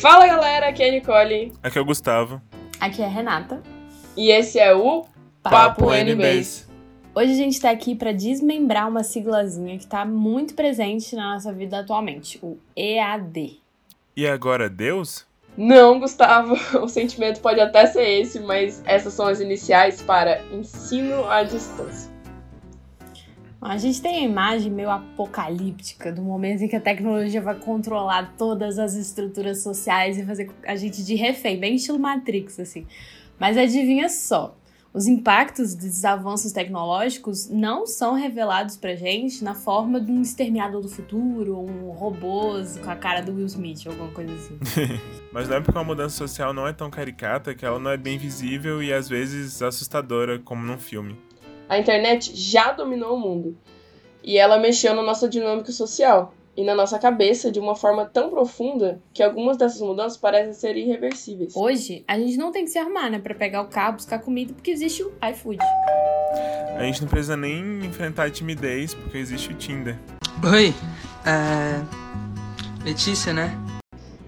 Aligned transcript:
Fala 0.00 0.26
galera, 0.26 0.68
aqui 0.68 0.82
é 0.82 0.88
a 0.88 0.92
Nicole. 0.92 1.52
Aqui 1.62 1.76
é 1.76 1.80
o 1.82 1.84
Gustavo. 1.84 2.40
Aqui 2.80 3.02
é 3.02 3.04
a 3.04 3.08
Renata. 3.08 3.62
E 4.16 4.30
esse 4.30 4.58
é 4.58 4.74
o 4.74 5.04
Papo, 5.42 5.84
Papo 5.84 5.92
NBase. 5.92 6.64
Hoje 7.14 7.32
a 7.32 7.36
gente 7.36 7.52
está 7.52 7.70
aqui 7.70 7.94
para 7.94 8.10
desmembrar 8.10 8.88
uma 8.88 9.04
siglazinha 9.04 9.76
que 9.76 9.84
está 9.84 10.06
muito 10.06 10.54
presente 10.54 11.14
na 11.14 11.34
nossa 11.34 11.52
vida 11.52 11.80
atualmente, 11.80 12.38
o 12.42 12.56
EAD. 12.74 13.60
E 14.16 14.26
agora 14.26 14.70
Deus? 14.70 15.26
Não, 15.54 16.00
Gustavo, 16.00 16.56
o 16.82 16.88
sentimento 16.88 17.42
pode 17.42 17.60
até 17.60 17.84
ser 17.84 18.08
esse, 18.22 18.40
mas 18.40 18.82
essas 18.86 19.12
são 19.12 19.26
as 19.26 19.38
iniciais 19.38 20.00
para 20.00 20.42
ensino 20.50 21.28
à 21.28 21.42
distância. 21.42 22.10
A 23.62 23.76
gente 23.76 24.00
tem 24.00 24.20
a 24.20 24.22
imagem 24.22 24.72
meio 24.72 24.88
apocalíptica 24.88 26.10
do 26.10 26.22
momento 26.22 26.62
em 26.62 26.68
que 26.68 26.76
a 26.76 26.80
tecnologia 26.80 27.42
vai 27.42 27.54
controlar 27.54 28.34
todas 28.38 28.78
as 28.78 28.94
estruturas 28.94 29.62
sociais 29.62 30.16
e 30.16 30.24
fazer 30.24 30.50
a 30.66 30.74
gente 30.76 31.04
de 31.04 31.14
refém, 31.14 31.60
bem 31.60 31.74
estilo 31.74 31.98
Matrix, 31.98 32.58
assim. 32.58 32.86
Mas 33.38 33.58
adivinha 33.58 34.08
só, 34.08 34.56
os 34.94 35.06
impactos 35.06 35.74
desses 35.74 36.06
avanços 36.06 36.52
tecnológicos 36.52 37.50
não 37.50 37.86
são 37.86 38.14
revelados 38.14 38.78
pra 38.78 38.96
gente 38.96 39.44
na 39.44 39.54
forma 39.54 40.00
de 40.00 40.10
um 40.10 40.22
exterminador 40.22 40.80
do 40.80 40.88
futuro, 40.88 41.60
um 41.60 41.90
robôs 41.90 42.78
com 42.78 42.90
a 42.90 42.96
cara 42.96 43.20
do 43.20 43.34
Will 43.34 43.44
Smith, 43.44 43.86
alguma 43.86 44.10
coisa 44.10 44.32
assim. 44.32 44.58
Mas 45.30 45.50
não 45.50 45.56
é 45.56 45.60
porque 45.60 45.78
a 45.78 45.84
mudança 45.84 46.16
social 46.16 46.54
não 46.54 46.66
é 46.66 46.72
tão 46.72 46.90
caricata 46.90 47.54
que 47.54 47.66
ela 47.66 47.78
não 47.78 47.90
é 47.90 47.98
bem 47.98 48.16
visível 48.16 48.82
e 48.82 48.90
às 48.90 49.06
vezes 49.06 49.60
assustadora, 49.60 50.38
como 50.38 50.64
num 50.64 50.78
filme 50.78 51.14
a 51.70 51.78
internet 51.78 52.32
já 52.34 52.72
dominou 52.72 53.14
o 53.14 53.20
mundo. 53.20 53.56
E 54.24 54.36
ela 54.36 54.58
mexeu 54.58 54.92
na 54.92 55.02
nossa 55.02 55.28
dinâmica 55.28 55.70
social 55.70 56.34
e 56.56 56.64
na 56.64 56.74
nossa 56.74 56.98
cabeça 56.98 57.50
de 57.50 57.60
uma 57.60 57.76
forma 57.76 58.04
tão 58.04 58.28
profunda 58.28 59.00
que 59.14 59.22
algumas 59.22 59.56
dessas 59.56 59.80
mudanças 59.80 60.18
parecem 60.18 60.52
ser 60.52 60.76
irreversíveis. 60.76 61.54
Hoje, 61.54 62.04
a 62.08 62.18
gente 62.18 62.36
não 62.36 62.50
tem 62.50 62.64
que 62.64 62.70
se 62.70 62.78
arrumar, 62.78 63.08
né, 63.08 63.20
para 63.20 63.36
pegar 63.36 63.62
o 63.62 63.68
carro, 63.68 63.94
buscar 63.94 64.18
comida, 64.18 64.52
porque 64.52 64.72
existe 64.72 65.04
o 65.04 65.12
iFood. 65.30 65.58
A 66.76 66.82
gente 66.82 67.02
não 67.02 67.08
precisa 67.08 67.36
nem 67.36 67.84
enfrentar 67.84 68.24
a 68.24 68.30
timidez, 68.30 68.92
porque 68.92 69.16
existe 69.16 69.50
o 69.50 69.54
Tinder. 69.54 69.96
Oi, 70.52 70.74
é... 71.24 72.84
Letícia, 72.84 73.32
né? 73.32 73.56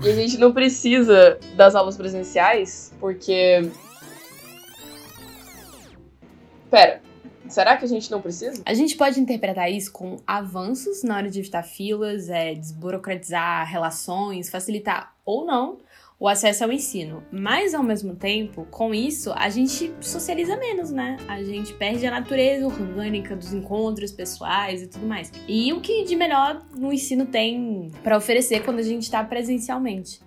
E 0.00 0.08
a 0.08 0.14
gente 0.14 0.38
não 0.38 0.52
precisa 0.52 1.38
das 1.56 1.74
aulas 1.74 1.96
presenciais, 1.96 2.92
porque. 3.00 3.68
Pera, 6.70 7.00
Será 7.52 7.76
que 7.76 7.84
a 7.84 7.88
gente 7.88 8.10
não 8.10 8.22
precisa? 8.22 8.62
A 8.64 8.72
gente 8.72 8.96
pode 8.96 9.20
interpretar 9.20 9.70
isso 9.70 9.92
com 9.92 10.16
avanços 10.26 11.02
na 11.02 11.16
hora 11.16 11.28
de 11.28 11.38
evitar 11.38 11.62
filas, 11.62 12.30
é, 12.30 12.54
desburocratizar 12.54 13.68
relações, 13.68 14.48
facilitar 14.48 15.14
ou 15.22 15.44
não 15.44 15.76
o 16.18 16.26
acesso 16.26 16.64
ao 16.64 16.72
ensino. 16.72 17.22
Mas 17.30 17.74
ao 17.74 17.82
mesmo 17.82 18.16
tempo, 18.16 18.66
com 18.70 18.94
isso, 18.94 19.34
a 19.34 19.50
gente 19.50 19.92
socializa 20.00 20.56
menos, 20.56 20.90
né? 20.90 21.18
A 21.28 21.42
gente 21.42 21.74
perde 21.74 22.06
a 22.06 22.10
natureza 22.10 22.66
orgânica 22.66 23.36
dos 23.36 23.52
encontros 23.52 24.12
pessoais 24.12 24.80
e 24.80 24.86
tudo 24.86 25.04
mais. 25.04 25.30
E 25.46 25.74
o 25.74 25.80
que 25.82 26.04
de 26.04 26.16
melhor 26.16 26.64
no 26.74 26.90
ensino 26.90 27.26
tem 27.26 27.90
para 28.02 28.16
oferecer 28.16 28.64
quando 28.64 28.78
a 28.78 28.82
gente 28.82 29.02
está 29.02 29.22
presencialmente? 29.22 30.22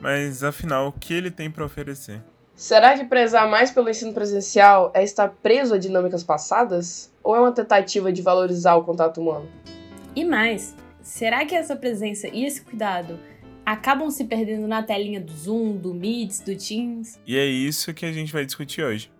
Mas 0.00 0.42
afinal, 0.42 0.88
o 0.88 0.92
que 0.92 1.14
ele 1.14 1.30
tem 1.30 1.48
para 1.48 1.64
oferecer? 1.64 2.20
Será 2.60 2.94
que 2.94 3.06
prezar 3.06 3.48
mais 3.48 3.70
pelo 3.70 3.88
ensino 3.88 4.12
presencial 4.12 4.92
é 4.94 5.02
estar 5.02 5.28
preso 5.42 5.72
a 5.72 5.78
dinâmicas 5.78 6.22
passadas? 6.22 7.10
Ou 7.24 7.34
é 7.34 7.40
uma 7.40 7.52
tentativa 7.52 8.12
de 8.12 8.20
valorizar 8.20 8.74
o 8.74 8.84
contato 8.84 9.18
humano? 9.18 9.48
E 10.14 10.26
mais, 10.26 10.76
será 11.00 11.46
que 11.46 11.54
essa 11.54 11.74
presença 11.74 12.28
e 12.28 12.44
esse 12.44 12.60
cuidado 12.60 13.18
acabam 13.64 14.10
se 14.10 14.26
perdendo 14.26 14.68
na 14.68 14.82
telinha 14.82 15.22
do 15.22 15.32
Zoom, 15.32 15.78
do 15.78 15.94
Meets, 15.94 16.40
do 16.40 16.54
Teams? 16.54 17.18
E 17.26 17.34
é 17.34 17.46
isso 17.46 17.94
que 17.94 18.04
a 18.04 18.12
gente 18.12 18.30
vai 18.30 18.44
discutir 18.44 18.84
hoje. 18.84 19.10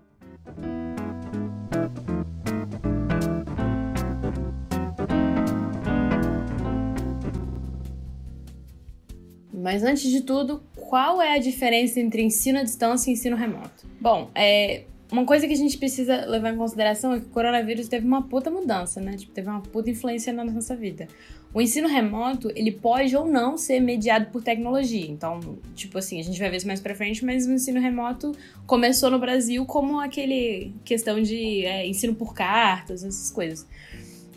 Mas 9.60 9.82
antes 9.82 10.10
de 10.10 10.22
tudo, 10.22 10.62
qual 10.74 11.20
é 11.20 11.34
a 11.34 11.38
diferença 11.38 12.00
entre 12.00 12.22
ensino 12.22 12.58
à 12.58 12.62
distância 12.62 13.10
e 13.10 13.12
ensino 13.12 13.36
remoto? 13.36 13.86
Bom, 14.00 14.30
é, 14.34 14.84
uma 15.12 15.24
coisa 15.24 15.46
que 15.46 15.52
a 15.52 15.56
gente 15.56 15.76
precisa 15.76 16.24
levar 16.26 16.54
em 16.54 16.56
consideração 16.56 17.12
é 17.12 17.20
que 17.20 17.26
o 17.26 17.30
coronavírus 17.30 17.88
teve 17.88 18.06
uma 18.06 18.22
puta 18.22 18.50
mudança, 18.50 19.00
né? 19.00 19.16
Tipo, 19.16 19.32
teve 19.32 19.48
uma 19.48 19.60
puta 19.60 19.90
influência 19.90 20.32
na 20.32 20.44
nossa 20.44 20.76
vida. 20.76 21.08
O 21.52 21.60
ensino 21.60 21.88
remoto, 21.88 22.50
ele 22.54 22.70
pode 22.70 23.16
ou 23.16 23.26
não 23.26 23.58
ser 23.58 23.80
mediado 23.80 24.26
por 24.26 24.40
tecnologia. 24.40 25.06
Então, 25.06 25.58
tipo 25.74 25.98
assim, 25.98 26.20
a 26.20 26.22
gente 26.22 26.38
vai 26.38 26.48
ver 26.48 26.58
isso 26.58 26.66
mais 26.66 26.80
pra 26.80 26.94
frente, 26.94 27.24
mas 27.24 27.44
o 27.46 27.52
ensino 27.52 27.80
remoto 27.80 28.32
começou 28.66 29.10
no 29.10 29.18
Brasil 29.18 29.66
como 29.66 29.98
aquele 29.98 30.72
questão 30.84 31.20
de 31.20 31.66
é, 31.66 31.86
ensino 31.86 32.14
por 32.14 32.32
cartas, 32.32 33.02
essas 33.02 33.32
coisas. 33.32 33.66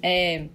É, 0.01 0.47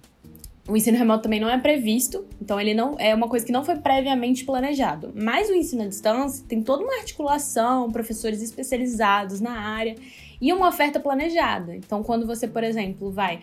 o 0.69 0.77
ensino 0.77 0.99
remoto 0.99 1.23
também 1.23 1.41
não 1.41 1.49
é 1.49 1.59
previsto, 1.59 2.27
então 2.41 2.61
ele 2.61 2.75
não 2.75 2.95
é 2.99 3.15
uma 3.15 3.27
coisa 3.27 3.45
que 3.45 3.51
não 3.51 3.65
foi 3.65 3.77
previamente 3.77 4.45
planejado. 4.45 5.11
Mas 5.15 5.49
o 5.49 5.55
ensino 5.55 5.83
à 5.83 5.87
distância 5.87 6.45
tem 6.47 6.63
toda 6.63 6.85
uma 6.85 6.99
articulação, 6.99 7.91
professores 7.91 8.43
especializados 8.43 9.41
na 9.41 9.59
área 9.59 9.95
e 10.39 10.53
uma 10.53 10.69
oferta 10.69 11.01
planejada. 11.01 11.75
Então, 11.75 12.03
quando 12.03 12.27
você, 12.27 12.47
por 12.47 12.63
exemplo, 12.63 13.11
vai 13.11 13.41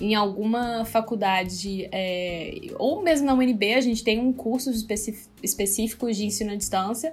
em 0.00 0.14
alguma 0.14 0.84
faculdade, 0.84 1.88
é, 1.90 2.68
ou 2.78 3.02
mesmo 3.02 3.26
na 3.26 3.34
UNB, 3.34 3.74
a 3.74 3.80
gente 3.80 4.04
tem 4.04 4.20
um 4.20 4.32
curso 4.32 4.70
específico 5.42 6.10
de 6.12 6.24
ensino 6.24 6.52
à 6.52 6.54
distância. 6.54 7.12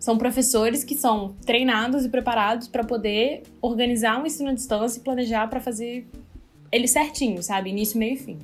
São 0.00 0.18
professores 0.18 0.82
que 0.82 0.96
são 0.96 1.36
treinados 1.46 2.04
e 2.04 2.08
preparados 2.08 2.66
para 2.66 2.82
poder 2.82 3.44
organizar 3.62 4.20
um 4.20 4.26
ensino 4.26 4.50
à 4.50 4.52
distância 4.52 4.98
e 4.98 5.02
planejar 5.02 5.46
para 5.46 5.60
fazer 5.60 6.08
ele 6.72 6.88
certinho, 6.88 7.40
sabe? 7.42 7.70
Início, 7.70 7.98
meio 7.98 8.14
e 8.14 8.16
fim. 8.16 8.38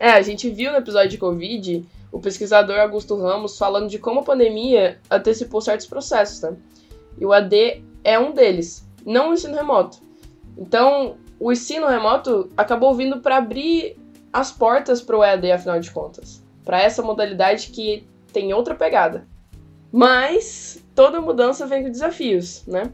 É, 0.00 0.12
a 0.12 0.22
gente 0.22 0.48
viu 0.48 0.72
no 0.72 0.78
episódio 0.78 1.10
de 1.10 1.18
Covid 1.18 1.84
o 2.10 2.18
pesquisador 2.18 2.80
Augusto 2.80 3.16
Ramos 3.16 3.58
falando 3.58 3.90
de 3.90 3.98
como 3.98 4.20
a 4.20 4.24
pandemia 4.24 4.98
antecipou 5.10 5.60
certos 5.60 5.86
processos, 5.86 6.40
né? 6.40 6.56
E 7.18 7.26
o 7.26 7.34
AD 7.34 7.84
é 8.02 8.18
um 8.18 8.32
deles, 8.32 8.88
não 9.04 9.30
o 9.30 9.34
ensino 9.34 9.54
remoto. 9.54 9.98
Então, 10.56 11.18
o 11.38 11.52
ensino 11.52 11.86
remoto 11.86 12.50
acabou 12.56 12.94
vindo 12.94 13.20
para 13.20 13.36
abrir 13.36 13.98
as 14.32 14.50
portas 14.50 15.02
para 15.02 15.18
o 15.18 15.22
EAD, 15.22 15.52
afinal 15.52 15.78
de 15.78 15.90
contas, 15.90 16.42
para 16.64 16.80
essa 16.80 17.02
modalidade 17.02 17.68
que 17.68 18.06
tem 18.32 18.54
outra 18.54 18.74
pegada. 18.74 19.28
Mas 19.92 20.82
toda 20.94 21.20
mudança 21.20 21.66
vem 21.66 21.82
com 21.82 21.90
desafios, 21.90 22.64
né? 22.66 22.84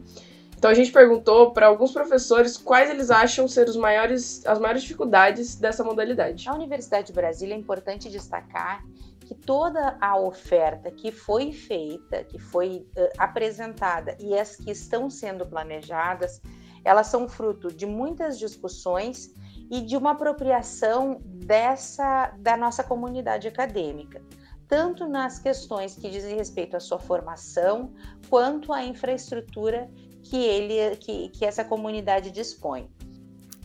Então 0.56 0.70
a 0.70 0.74
gente 0.74 0.90
perguntou 0.90 1.52
para 1.52 1.66
alguns 1.66 1.92
professores 1.92 2.56
quais 2.56 2.88
eles 2.88 3.10
acham 3.10 3.46
ser 3.46 3.68
os 3.68 3.76
maiores, 3.76 4.44
as 4.46 4.58
maiores 4.58 4.82
dificuldades 4.82 5.54
dessa 5.56 5.84
modalidade. 5.84 6.46
Na 6.46 6.54
Universidade 6.54 7.08
de 7.08 7.12
Brasília 7.12 7.54
é 7.54 7.58
importante 7.58 8.08
destacar 8.08 8.82
que 9.20 9.34
toda 9.34 9.98
a 10.00 10.16
oferta 10.16 10.90
que 10.90 11.10
foi 11.10 11.52
feita, 11.52 12.24
que 12.24 12.38
foi 12.38 12.86
uh, 12.96 13.08
apresentada 13.18 14.16
e 14.20 14.38
as 14.38 14.56
que 14.56 14.70
estão 14.70 15.10
sendo 15.10 15.44
planejadas, 15.44 16.40
elas 16.84 17.08
são 17.08 17.28
fruto 17.28 17.68
de 17.68 17.84
muitas 17.84 18.38
discussões 18.38 19.34
e 19.70 19.80
de 19.80 19.96
uma 19.96 20.12
apropriação 20.12 21.20
dessa 21.24 22.32
da 22.38 22.56
nossa 22.56 22.84
comunidade 22.84 23.48
acadêmica, 23.48 24.22
tanto 24.68 25.06
nas 25.06 25.40
questões 25.40 25.96
que 25.96 26.08
dizem 26.08 26.36
respeito 26.36 26.76
à 26.76 26.80
sua 26.80 27.00
formação, 27.00 27.92
quanto 28.30 28.72
à 28.72 28.84
infraestrutura 28.84 29.90
que 30.28 30.37
ele 30.37 30.97
que, 30.97 31.28
que 31.31 31.44
essa 31.44 31.64
comunidade 31.64 32.31
dispõe. 32.31 32.88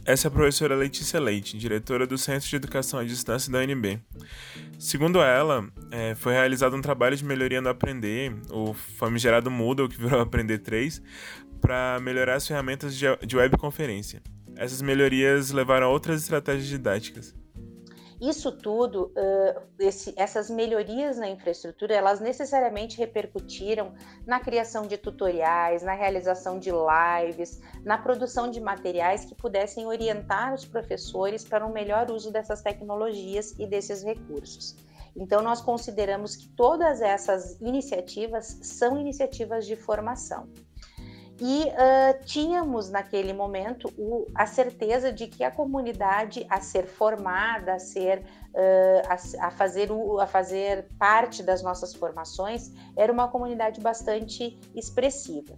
Essa 0.04 0.28
é 0.28 0.30
a 0.30 0.32
professora 0.32 0.76
Letícia 0.76 1.20
Leite, 1.20 1.58
diretora 1.58 2.08
do 2.08 2.18
Centro 2.18 2.50
de 2.50 2.56
Educação 2.56 3.00
à 3.00 3.04
Distância 3.04 3.52
da 3.52 3.60
UNB. 3.60 4.00
Segundo 4.80 5.22
ela, 5.22 5.68
é, 5.92 6.16
foi 6.16 6.34
realizado 6.34 6.76
um 6.76 6.82
trabalho 6.82 7.16
de 7.16 7.24
melhoria 7.24 7.62
no 7.62 7.70
Aprender, 7.70 8.36
o 8.50 8.74
famigerado 8.74 9.52
Moodle, 9.52 9.88
que 9.88 10.02
virou 10.02 10.20
Aprender 10.20 10.58
3, 10.58 11.00
para 11.62 12.00
melhorar 12.02 12.36
as 12.36 12.48
ferramentas 12.48 12.98
de, 12.98 13.38
webconferência. 13.38 14.24
Essas 14.56 14.82
melhorias 14.82 15.52
levaram 15.52 15.86
a 15.86 15.90
outras 15.92 16.24
estratégias 16.24 16.68
didáticas. 16.68 17.36
Isso 18.22 18.52
tudo, 18.52 19.12
uh, 19.18 19.62
esse, 19.80 20.14
essas 20.16 20.48
melhorias 20.48 21.18
na 21.18 21.28
infraestrutura, 21.28 21.96
elas 21.96 22.20
necessariamente 22.20 22.96
repercutiram 22.96 23.96
na 24.28 24.40
criação 24.40 24.86
de 24.86 24.96
tutoriais, 24.96 25.82
na 25.82 25.96
realização 25.96 26.60
de 26.60 26.70
lives, 26.70 27.60
na 27.84 27.98
produção 27.98 28.52
de 28.52 28.62
materiais 28.62 29.26
que 29.26 29.34
pudessem 29.34 29.88
orientar 29.88 30.54
os 30.54 30.64
professores 30.66 31.44
para 31.44 31.66
um 31.66 31.74
melhor 31.74 32.12
uso 32.12 32.32
dessas 32.32 32.62
tecnologias 32.62 33.56
e 33.58 33.66
desses 33.66 34.04
recursos. 34.04 34.76
Então, 35.16 35.42
nós 35.42 35.60
consideramos 35.60 36.36
que 36.36 36.48
todas 36.50 37.02
essas 37.02 37.60
iniciativas 37.60 38.60
são 38.62 39.00
iniciativas 39.00 39.66
de 39.66 39.76
formação. 39.76 40.48
E 41.44 41.64
uh, 41.64 42.24
tínhamos 42.24 42.92
naquele 42.92 43.34
momento 43.34 43.92
o, 43.98 44.28
a 44.36 44.46
certeza 44.46 45.12
de 45.12 45.26
que 45.26 45.44
a 45.44 45.50
comunidade 45.50 46.46
a 46.48 46.62
ser 46.62 46.86
formada, 46.86 47.74
a 47.74 47.80
ser 47.80 48.20
uh, 48.20 49.02
a, 49.10 49.48
a, 49.48 49.50
fazer 49.50 49.92
o, 49.92 50.20
a 50.20 50.28
fazer 50.28 50.86
parte 51.00 51.42
das 51.42 51.64
nossas 51.64 51.96
formações 51.96 52.72
era 52.96 53.12
uma 53.12 53.28
comunidade 53.28 53.82
bastante 53.82 54.60
expressiva. 54.76 55.58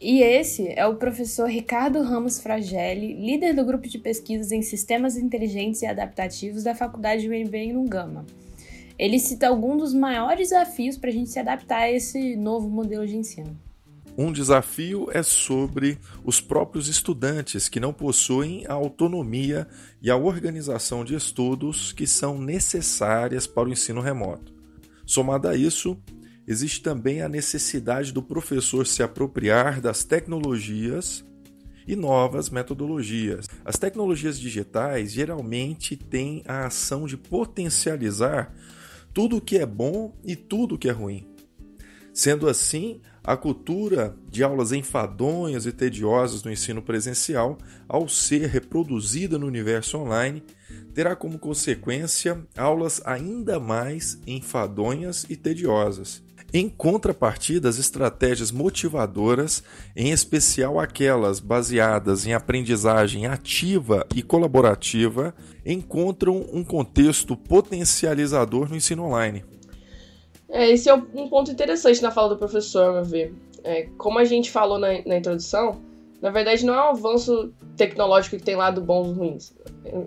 E 0.00 0.22
esse 0.22 0.68
é 0.68 0.86
o 0.86 0.96
professor 0.96 1.48
Ricardo 1.48 2.00
Ramos 2.02 2.40
Fragelli, 2.40 3.14
líder 3.14 3.54
do 3.54 3.64
grupo 3.64 3.88
de 3.88 3.98
pesquisas 3.98 4.52
em 4.52 4.62
sistemas 4.62 5.16
inteligentes 5.16 5.82
e 5.82 5.86
adaptativos 5.86 6.62
da 6.62 6.76
Faculdade 6.76 7.28
UNB 7.28 7.72
no 7.72 7.84
Gama. 7.84 8.24
Ele 8.98 9.18
cita 9.18 9.48
alguns 9.48 9.78
dos 9.78 9.94
maiores 9.94 10.50
desafios 10.50 10.96
para 10.96 11.10
a 11.10 11.12
gente 11.12 11.30
se 11.30 11.38
adaptar 11.38 11.82
a 11.82 11.90
esse 11.90 12.36
novo 12.36 12.68
modelo 12.68 13.06
de 13.06 13.16
ensino. 13.16 13.58
Um 14.16 14.30
desafio 14.30 15.08
é 15.10 15.22
sobre 15.22 15.98
os 16.22 16.38
próprios 16.38 16.86
estudantes 16.86 17.68
que 17.68 17.80
não 17.80 17.94
possuem 17.94 18.66
a 18.68 18.74
autonomia 18.74 19.66
e 20.02 20.10
a 20.10 20.16
organização 20.16 21.02
de 21.02 21.14
estudos 21.14 21.92
que 21.92 22.06
são 22.06 22.38
necessárias 22.38 23.46
para 23.46 23.68
o 23.68 23.72
ensino 23.72 24.02
remoto. 24.02 24.52
Somado 25.06 25.48
a 25.48 25.56
isso, 25.56 25.96
existe 26.46 26.82
também 26.82 27.22
a 27.22 27.28
necessidade 27.28 28.12
do 28.12 28.22
professor 28.22 28.86
se 28.86 29.02
apropriar 29.02 29.80
das 29.80 30.04
tecnologias 30.04 31.24
e 31.86 31.96
novas 31.96 32.50
metodologias. 32.50 33.48
As 33.64 33.78
tecnologias 33.78 34.38
digitais 34.38 35.10
geralmente 35.12 35.96
têm 35.96 36.42
a 36.46 36.66
ação 36.66 37.06
de 37.06 37.16
potencializar 37.16 38.54
tudo 39.12 39.36
o 39.36 39.40
que 39.40 39.58
é 39.58 39.66
bom 39.66 40.14
e 40.24 40.34
tudo 40.34 40.74
o 40.74 40.78
que 40.78 40.88
é 40.88 40.92
ruim. 40.92 41.26
Sendo 42.12 42.48
assim, 42.48 43.00
a 43.24 43.36
cultura 43.36 44.14
de 44.28 44.42
aulas 44.42 44.72
enfadonhas 44.72 45.64
e 45.64 45.72
tediosas 45.72 46.42
no 46.42 46.50
ensino 46.50 46.82
presencial, 46.82 47.56
ao 47.88 48.08
ser 48.08 48.46
reproduzida 48.48 49.38
no 49.38 49.46
universo 49.46 49.98
online, 49.98 50.42
terá 50.92 51.16
como 51.16 51.38
consequência 51.38 52.46
aulas 52.56 53.00
ainda 53.04 53.58
mais 53.58 54.18
enfadonhas 54.26 55.24
e 55.28 55.36
tediosas. 55.36 56.22
Em 56.54 56.68
contrapartida, 56.68 57.70
as 57.70 57.78
estratégias 57.78 58.52
motivadoras, 58.52 59.62
em 59.96 60.10
especial 60.10 60.78
aquelas 60.78 61.40
baseadas 61.40 62.26
em 62.26 62.34
aprendizagem 62.34 63.26
ativa 63.26 64.06
e 64.14 64.22
colaborativa, 64.22 65.34
encontram 65.64 66.44
um 66.52 66.62
contexto 66.62 67.34
potencializador 67.34 68.68
no 68.68 68.76
ensino 68.76 69.04
online. 69.04 69.42
É, 70.46 70.70
esse 70.70 70.90
é 70.90 70.94
um 70.94 71.28
ponto 71.30 71.50
interessante 71.50 72.02
na 72.02 72.10
fala 72.10 72.28
do 72.28 72.36
professor, 72.36 72.92
meu 72.92 73.04
ver. 73.04 73.34
É, 73.64 73.88
como 73.96 74.18
a 74.18 74.24
gente 74.24 74.50
falou 74.50 74.78
na, 74.78 74.88
na 75.06 75.16
introdução, 75.16 75.80
na 76.20 76.28
verdade 76.28 76.66
não 76.66 76.74
é 76.74 76.84
um 76.84 76.90
avanço 76.90 77.50
tecnológico 77.78 78.36
que 78.36 78.42
tem 78.42 78.56
lado 78.56 78.82
bons 78.82 79.08
e 79.08 79.12
ruins. 79.14 79.54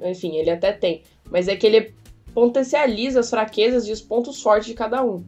Enfim, 0.04 0.36
ele 0.36 0.52
até 0.52 0.72
tem. 0.72 1.02
Mas 1.32 1.48
é 1.48 1.56
que 1.56 1.66
ele 1.66 1.96
potencializa 2.36 3.22
as 3.22 3.32
fraquezas 3.32 3.88
e 3.88 3.92
os 3.92 4.02
pontos 4.02 4.40
fortes 4.40 4.68
de 4.68 4.76
cada 4.76 5.04
um. 5.04 5.24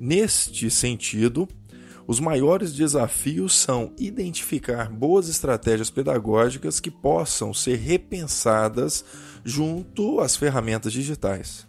Neste 0.00 0.70
sentido, 0.70 1.46
os 2.06 2.18
maiores 2.18 2.72
desafios 2.72 3.54
são 3.54 3.92
identificar 3.98 4.90
boas 4.90 5.28
estratégias 5.28 5.90
pedagógicas 5.90 6.80
que 6.80 6.90
possam 6.90 7.52
ser 7.52 7.76
repensadas 7.76 9.04
junto 9.44 10.18
às 10.18 10.34
ferramentas 10.34 10.90
digitais. 10.94 11.68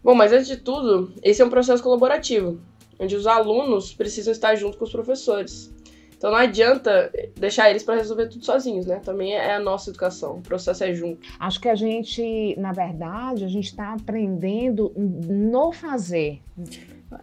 Bom, 0.00 0.14
mas 0.14 0.32
antes 0.32 0.46
de 0.46 0.58
tudo, 0.58 1.12
esse 1.24 1.42
é 1.42 1.44
um 1.44 1.50
processo 1.50 1.82
colaborativo, 1.82 2.60
onde 3.00 3.16
os 3.16 3.26
alunos 3.26 3.92
precisam 3.92 4.30
estar 4.30 4.54
junto 4.54 4.78
com 4.78 4.84
os 4.84 4.92
professores. 4.92 5.74
Então 6.16 6.30
não 6.30 6.38
adianta 6.38 7.12
deixar 7.36 7.68
eles 7.68 7.82
para 7.82 7.96
resolver 7.96 8.28
tudo 8.28 8.44
sozinhos, 8.44 8.86
né? 8.86 9.00
Também 9.00 9.34
é 9.34 9.56
a 9.56 9.60
nossa 9.60 9.90
educação, 9.90 10.38
o 10.38 10.40
processo 10.40 10.84
é 10.84 10.94
junto. 10.94 11.26
Acho 11.40 11.60
que 11.60 11.68
a 11.68 11.74
gente, 11.74 12.54
na 12.58 12.72
verdade, 12.72 13.44
a 13.44 13.48
gente 13.48 13.66
está 13.66 13.92
aprendendo 13.92 14.92
no 14.96 15.72
fazer. 15.72 16.40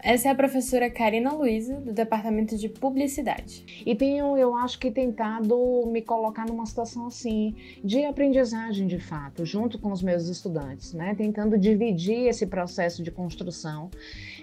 Essa 0.02 0.30
é 0.30 0.32
a 0.32 0.36
professora 0.36 0.90
Karina 0.90 1.34
Luiza, 1.34 1.76
do 1.76 1.92
Departamento 1.92 2.58
de 2.58 2.70
Publicidade. 2.70 3.84
E 3.86 3.94
tenho, 3.96 4.38
eu 4.38 4.56
acho 4.56 4.80
que, 4.80 4.90
tentado 4.90 5.86
me 5.88 6.02
colocar 6.02 6.46
numa 6.46 6.66
situação 6.66 7.08
assim, 7.08 7.56
de 7.84 8.06
aprendizagem 8.06 8.88
de 8.88 9.00
fato, 9.00 9.46
junto 9.46 9.78
com 9.78 9.92
os 9.92 10.02
meus 10.02 10.28
estudantes, 10.28 10.94
né? 10.94 11.14
Tentando 11.16 11.58
dividir 11.58 12.28
esse 12.28 12.48
processo 12.48 13.04
de 13.04 13.12
construção 13.12 13.92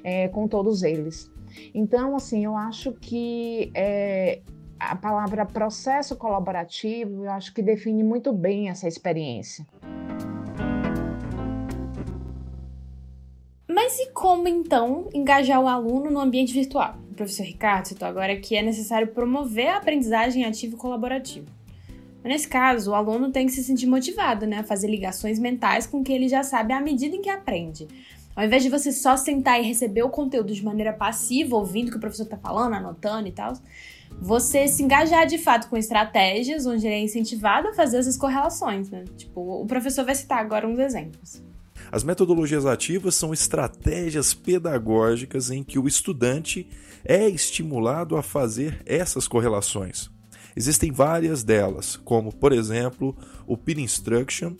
é, 0.04 0.28
com 0.28 0.46
todos 0.46 0.82
eles. 0.82 1.30
Então, 1.74 2.14
assim, 2.14 2.44
eu 2.44 2.54
acho 2.54 2.92
que 2.92 3.70
é, 3.74 4.40
a 4.78 4.94
palavra 4.94 5.46
processo 5.46 6.16
colaborativo, 6.16 7.24
eu 7.24 7.30
acho 7.30 7.52
que 7.54 7.62
define 7.62 8.04
muito 8.04 8.32
bem 8.32 8.68
essa 8.68 8.86
experiência. 8.86 9.66
Mas 13.90 13.98
e 13.98 14.10
como 14.12 14.46
então 14.46 15.08
engajar 15.12 15.60
o 15.60 15.66
aluno 15.66 16.12
no 16.12 16.20
ambiente 16.20 16.52
virtual? 16.52 16.94
O 17.10 17.14
professor 17.14 17.42
Ricardo 17.42 17.86
citou 17.86 18.06
agora 18.06 18.36
que 18.36 18.54
é 18.54 18.62
necessário 18.62 19.08
promover 19.08 19.66
a 19.66 19.78
aprendizagem 19.78 20.44
ativa 20.44 20.76
e 20.76 20.78
colaborativa. 20.78 21.48
Mas 22.22 22.32
nesse 22.32 22.46
caso, 22.46 22.92
o 22.92 22.94
aluno 22.94 23.32
tem 23.32 23.46
que 23.46 23.52
se 23.52 23.64
sentir 23.64 23.88
motivado, 23.88 24.46
né, 24.46 24.58
a 24.58 24.62
fazer 24.62 24.86
ligações 24.86 25.40
mentais 25.40 25.88
com 25.88 25.98
o 25.98 26.04
que 26.04 26.12
ele 26.12 26.28
já 26.28 26.44
sabe 26.44 26.72
à 26.72 26.80
medida 26.80 27.16
em 27.16 27.20
que 27.20 27.28
aprende. 27.28 27.88
Ao 28.36 28.44
invés 28.44 28.62
de 28.62 28.68
você 28.68 28.92
só 28.92 29.16
sentar 29.16 29.60
e 29.60 29.66
receber 29.66 30.04
o 30.04 30.08
conteúdo 30.08 30.54
de 30.54 30.64
maneira 30.64 30.92
passiva, 30.92 31.56
ouvindo 31.56 31.88
o 31.88 31.90
que 31.90 31.96
o 31.96 32.00
professor 32.00 32.22
está 32.22 32.36
falando, 32.36 32.74
anotando 32.74 33.26
e 33.26 33.32
tal, 33.32 33.54
você 34.22 34.68
se 34.68 34.84
engajar 34.84 35.26
de 35.26 35.36
fato 35.36 35.68
com 35.68 35.76
estratégias 35.76 36.64
onde 36.64 36.86
ele 36.86 36.94
é 36.94 37.00
incentivado 37.00 37.66
a 37.66 37.74
fazer 37.74 37.96
essas 37.96 38.16
correlações, 38.16 38.88
né? 38.88 39.02
Tipo, 39.16 39.40
o 39.40 39.66
professor 39.66 40.04
vai 40.04 40.14
citar 40.14 40.38
agora 40.38 40.68
uns 40.68 40.78
exemplos. 40.78 41.49
As 41.92 42.04
metodologias 42.04 42.66
ativas 42.66 43.16
são 43.16 43.32
estratégias 43.32 44.32
pedagógicas 44.32 45.50
em 45.50 45.64
que 45.64 45.78
o 45.78 45.88
estudante 45.88 46.68
é 47.04 47.28
estimulado 47.28 48.16
a 48.16 48.22
fazer 48.22 48.80
essas 48.86 49.26
correlações. 49.26 50.08
Existem 50.54 50.92
várias 50.92 51.42
delas, 51.42 51.96
como, 51.96 52.32
por 52.32 52.52
exemplo, 52.52 53.16
o 53.46 53.56
peer 53.56 53.80
instruction, 53.80 54.54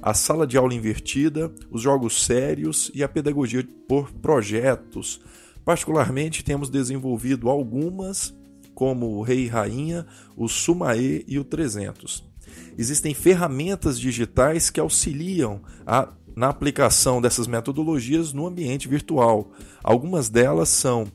a 0.00 0.14
sala 0.14 0.46
de 0.46 0.56
aula 0.56 0.74
invertida, 0.74 1.52
os 1.70 1.82
jogos 1.82 2.24
sérios 2.24 2.90
e 2.94 3.02
a 3.02 3.08
pedagogia 3.08 3.66
por 3.88 4.12
projetos. 4.12 5.20
Particularmente, 5.64 6.44
temos 6.44 6.70
desenvolvido 6.70 7.48
algumas, 7.48 8.32
como 8.74 9.16
o 9.16 9.22
Rei 9.22 9.44
e 9.44 9.48
Rainha, 9.48 10.06
o 10.36 10.48
Sumae 10.48 11.24
e 11.26 11.38
o 11.38 11.44
300. 11.44 12.22
Existem 12.78 13.14
ferramentas 13.14 13.98
digitais 13.98 14.70
que 14.70 14.78
auxiliam 14.78 15.62
a 15.86 16.12
na 16.36 16.50
aplicação 16.50 17.20
dessas 17.22 17.46
metodologias 17.46 18.34
no 18.34 18.46
ambiente 18.46 18.86
virtual. 18.86 19.50
Algumas 19.82 20.28
delas 20.28 20.68
são 20.68 21.06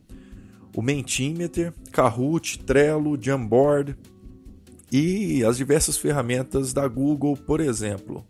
o 0.76 0.82
Mentimeter, 0.82 1.72
Kahoot, 1.92 2.60
Trello, 2.64 3.18
Jamboard 3.22 3.96
e 4.92 5.44
as 5.46 5.58
diversas 5.58 5.96
ferramentas 5.96 6.74
da 6.74 6.88
Google, 6.88 7.38
por 7.38 7.62
exemplo. 7.62 8.26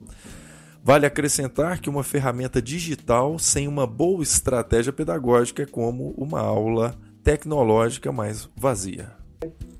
Vale 0.83 1.05
acrescentar 1.05 1.79
que 1.79 1.89
uma 1.89 2.03
ferramenta 2.03 2.61
digital 2.61 3.39
sem 3.39 3.67
uma 3.67 3.87
boa 3.87 4.21
estratégia 4.21 4.91
pedagógica 4.91 5.63
é 5.63 5.65
como 5.65 6.13
uma 6.17 6.41
aula 6.41 6.95
tecnológica 7.23 8.11
mais 8.11 8.49
vazia. 8.55 9.13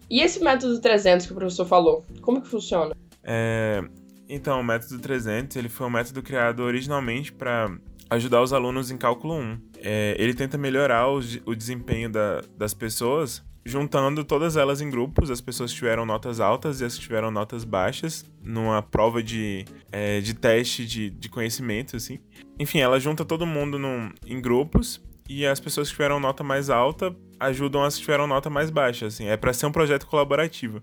E 0.09 0.21
esse 0.21 0.43
método 0.43 0.79
300 0.79 1.25
que 1.25 1.31
o 1.31 1.35
professor 1.35 1.65
falou, 1.65 2.05
como 2.21 2.41
que 2.41 2.47
funciona? 2.47 2.95
É, 3.23 3.83
então, 4.33 4.61
o 4.61 4.63
método 4.63 4.97
300 4.99 5.57
ele 5.57 5.67
foi 5.67 5.85
um 5.85 5.89
método 5.89 6.23
criado 6.23 6.61
originalmente 6.61 7.31
para 7.31 7.69
ajudar 8.09 8.41
os 8.41 8.53
alunos 8.53 8.89
em 8.89 8.97
cálculo 8.97 9.35
1. 9.35 9.59
É, 9.77 10.15
ele 10.17 10.33
tenta 10.33 10.57
melhorar 10.57 11.09
o, 11.09 11.19
o 11.45 11.55
desempenho 11.55 12.09
da, 12.09 12.41
das 12.57 12.73
pessoas 12.73 13.43
juntando 13.63 14.23
todas 14.23 14.57
elas 14.57 14.81
em 14.81 14.89
grupos, 14.89 15.29
as 15.29 15.39
pessoas 15.39 15.71
que 15.71 15.77
tiveram 15.77 16.05
notas 16.05 16.39
altas 16.39 16.81
e 16.81 16.85
as 16.85 16.95
que 16.95 17.01
tiveram 17.01 17.29
notas 17.29 17.63
baixas, 17.63 18.25
numa 18.41 18.81
prova 18.81 19.21
de, 19.21 19.65
é, 19.91 20.19
de 20.19 20.33
teste 20.33 20.85
de, 20.85 21.09
de 21.09 21.29
conhecimento, 21.29 21.95
assim. 21.95 22.19
Enfim, 22.59 22.79
ela 22.79 22.99
junta 22.99 23.23
todo 23.23 23.45
mundo 23.45 23.77
num, 23.77 24.11
em 24.25 24.41
grupos 24.41 25.01
e 25.29 25.45
as 25.45 25.59
pessoas 25.59 25.89
que 25.89 25.93
tiveram 25.93 26.19
nota 26.19 26.43
mais 26.43 26.69
alta 26.69 27.15
ajudam 27.39 27.83
as 27.83 27.95
que 27.95 28.01
tiveram 28.01 28.27
nota 28.27 28.49
mais 28.49 28.69
baixa, 28.69 29.07
assim. 29.07 29.27
É 29.27 29.37
para 29.37 29.53
ser 29.53 29.65
um 29.65 29.71
projeto 29.71 30.07
colaborativo. 30.07 30.81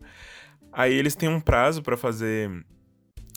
Aí 0.73 0.95
eles 0.95 1.15
têm 1.15 1.29
um 1.29 1.41
prazo 1.41 1.83
para 1.83 1.97
fazer 1.97 2.65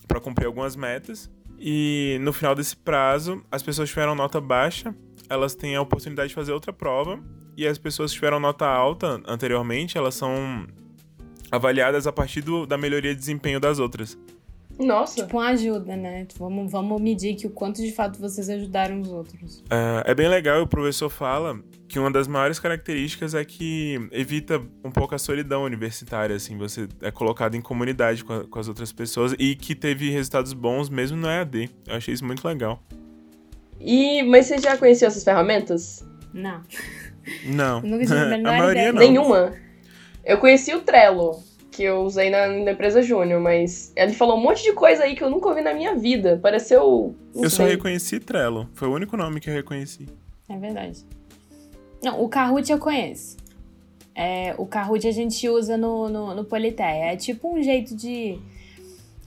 para 0.07 0.19
cumprir 0.19 0.45
algumas 0.45 0.75
metas. 0.75 1.29
E 1.59 2.17
no 2.21 2.33
final 2.33 2.55
desse 2.55 2.75
prazo, 2.75 3.43
as 3.51 3.61
pessoas 3.61 3.89
tiveram 3.89 4.15
nota 4.15 4.41
baixa, 4.41 4.95
elas 5.29 5.53
têm 5.53 5.75
a 5.75 5.81
oportunidade 5.81 6.29
de 6.29 6.35
fazer 6.35 6.51
outra 6.51 6.73
prova. 6.73 7.19
E 7.55 7.67
as 7.67 7.77
pessoas 7.77 8.11
que 8.11 8.15
tiveram 8.15 8.39
nota 8.39 8.65
alta 8.65 9.21
anteriormente, 9.27 9.97
elas 9.97 10.15
são 10.15 10.65
avaliadas 11.51 12.07
a 12.07 12.11
partir 12.11 12.41
do, 12.41 12.65
da 12.65 12.77
melhoria 12.77 13.13
de 13.13 13.19
desempenho 13.19 13.59
das 13.59 13.77
outras. 13.77 14.17
Nossa. 14.81 15.23
Tipo 15.23 15.37
uma 15.37 15.49
ajuda, 15.49 15.95
né? 15.95 16.27
Vamos, 16.37 16.71
vamos 16.71 17.01
medir 17.01 17.35
que 17.35 17.47
o 17.47 17.49
quanto 17.49 17.81
de 17.81 17.91
fato 17.91 18.19
vocês 18.19 18.49
ajudaram 18.49 19.01
os 19.01 19.09
outros. 19.09 19.63
É, 19.69 20.11
é 20.11 20.15
bem 20.15 20.27
legal, 20.27 20.61
o 20.61 20.67
professor 20.67 21.09
fala 21.09 21.59
que 21.87 21.99
uma 21.99 22.09
das 22.09 22.27
maiores 22.27 22.59
características 22.59 23.35
é 23.35 23.43
que 23.43 23.99
evita 24.11 24.61
um 24.83 24.91
pouco 24.91 25.13
a 25.13 25.17
solidão 25.17 25.63
universitária, 25.63 26.35
assim, 26.35 26.57
você 26.57 26.87
é 27.01 27.11
colocado 27.11 27.55
em 27.55 27.61
comunidade 27.61 28.23
com, 28.23 28.33
a, 28.33 28.47
com 28.47 28.59
as 28.59 28.67
outras 28.67 28.91
pessoas 28.91 29.35
e 29.37 29.55
que 29.55 29.75
teve 29.75 30.09
resultados 30.09 30.53
bons 30.53 30.89
mesmo 30.89 31.17
no 31.17 31.27
EAD. 31.27 31.69
Eu 31.87 31.95
achei 31.95 32.13
isso 32.13 32.25
muito 32.25 32.47
legal. 32.47 32.81
E, 33.79 34.23
mas 34.23 34.45
você 34.45 34.57
já 34.57 34.77
conhecia 34.77 35.07
essas 35.07 35.23
ferramentas? 35.23 36.05
Não. 36.33 36.61
Não. 37.45 37.81
Nunca 37.81 38.05
tive 38.05 38.17
a 38.17 38.35
a 38.35 38.39
maioria 38.39 38.89
ideia. 38.89 38.93
não. 38.93 38.99
Nenhuma. 38.99 39.53
Eu 40.23 40.37
conheci 40.37 40.73
o 40.73 40.81
Trello, 40.81 41.43
que 41.71 41.83
eu 41.83 42.01
usei 42.01 42.29
na, 42.29 42.47
na 42.47 42.71
empresa 42.71 43.01
Júnior, 43.01 43.39
mas 43.39 43.93
ele 43.95 44.13
falou 44.13 44.37
um 44.37 44.41
monte 44.41 44.61
de 44.61 44.73
coisa 44.73 45.03
aí 45.03 45.15
que 45.15 45.23
eu 45.23 45.29
nunca 45.29 45.47
ouvi 45.47 45.61
na 45.61 45.73
minha 45.73 45.95
vida. 45.95 46.37
Pareceu. 46.41 47.15
Eu 47.33 47.49
só 47.49 47.65
reconheci 47.65 48.19
Trello. 48.19 48.69
Foi 48.73 48.89
o 48.89 48.93
único 48.93 49.15
nome 49.15 49.39
que 49.39 49.49
eu 49.49 49.53
reconheci. 49.53 50.05
É 50.49 50.57
verdade. 50.57 51.05
Não, 52.03 52.21
o 52.21 52.27
Kahoot 52.27 52.69
eu 52.69 52.77
conheço. 52.77 53.37
É, 54.13 54.53
o 54.57 54.65
Kahoot 54.65 55.07
a 55.07 55.11
gente 55.11 55.47
usa 55.47 55.77
no, 55.77 56.09
no, 56.09 56.35
no 56.35 56.43
Politeia. 56.43 57.13
É 57.13 57.15
tipo 57.15 57.55
um 57.55 57.63
jeito 57.63 57.95
de. 57.95 58.37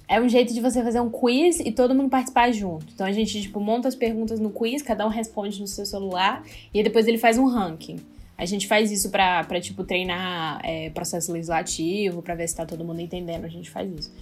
É 0.06 0.20
um 0.20 0.28
jeito 0.28 0.52
de 0.52 0.60
você 0.60 0.82
fazer 0.82 1.00
um 1.00 1.08
quiz 1.08 1.60
e 1.60 1.72
todo 1.72 1.94
mundo 1.94 2.10
participar 2.10 2.52
junto. 2.52 2.84
Então 2.94 3.06
a 3.06 3.12
gente, 3.12 3.40
tipo, 3.40 3.58
monta 3.58 3.88
as 3.88 3.94
perguntas 3.94 4.38
no 4.38 4.50
quiz, 4.50 4.82
cada 4.82 5.06
um 5.06 5.08
responde 5.08 5.58
no 5.58 5.66
seu 5.66 5.86
celular 5.86 6.44
e 6.74 6.82
depois 6.82 7.06
ele 7.06 7.16
faz 7.16 7.38
um 7.38 7.46
ranking. 7.46 7.96
A 8.36 8.44
gente 8.44 8.66
faz 8.66 8.90
isso 8.90 9.10
pra, 9.10 9.44
pra 9.44 9.60
tipo, 9.60 9.84
treinar 9.84 10.60
é, 10.64 10.90
processo 10.90 11.32
legislativo, 11.32 12.20
pra 12.22 12.34
ver 12.34 12.48
se 12.48 12.56
tá 12.56 12.66
todo 12.66 12.84
mundo 12.84 13.00
entendendo. 13.00 13.44
A 13.44 13.48
gente 13.48 13.70
faz 13.70 13.90
isso. 13.92 14.12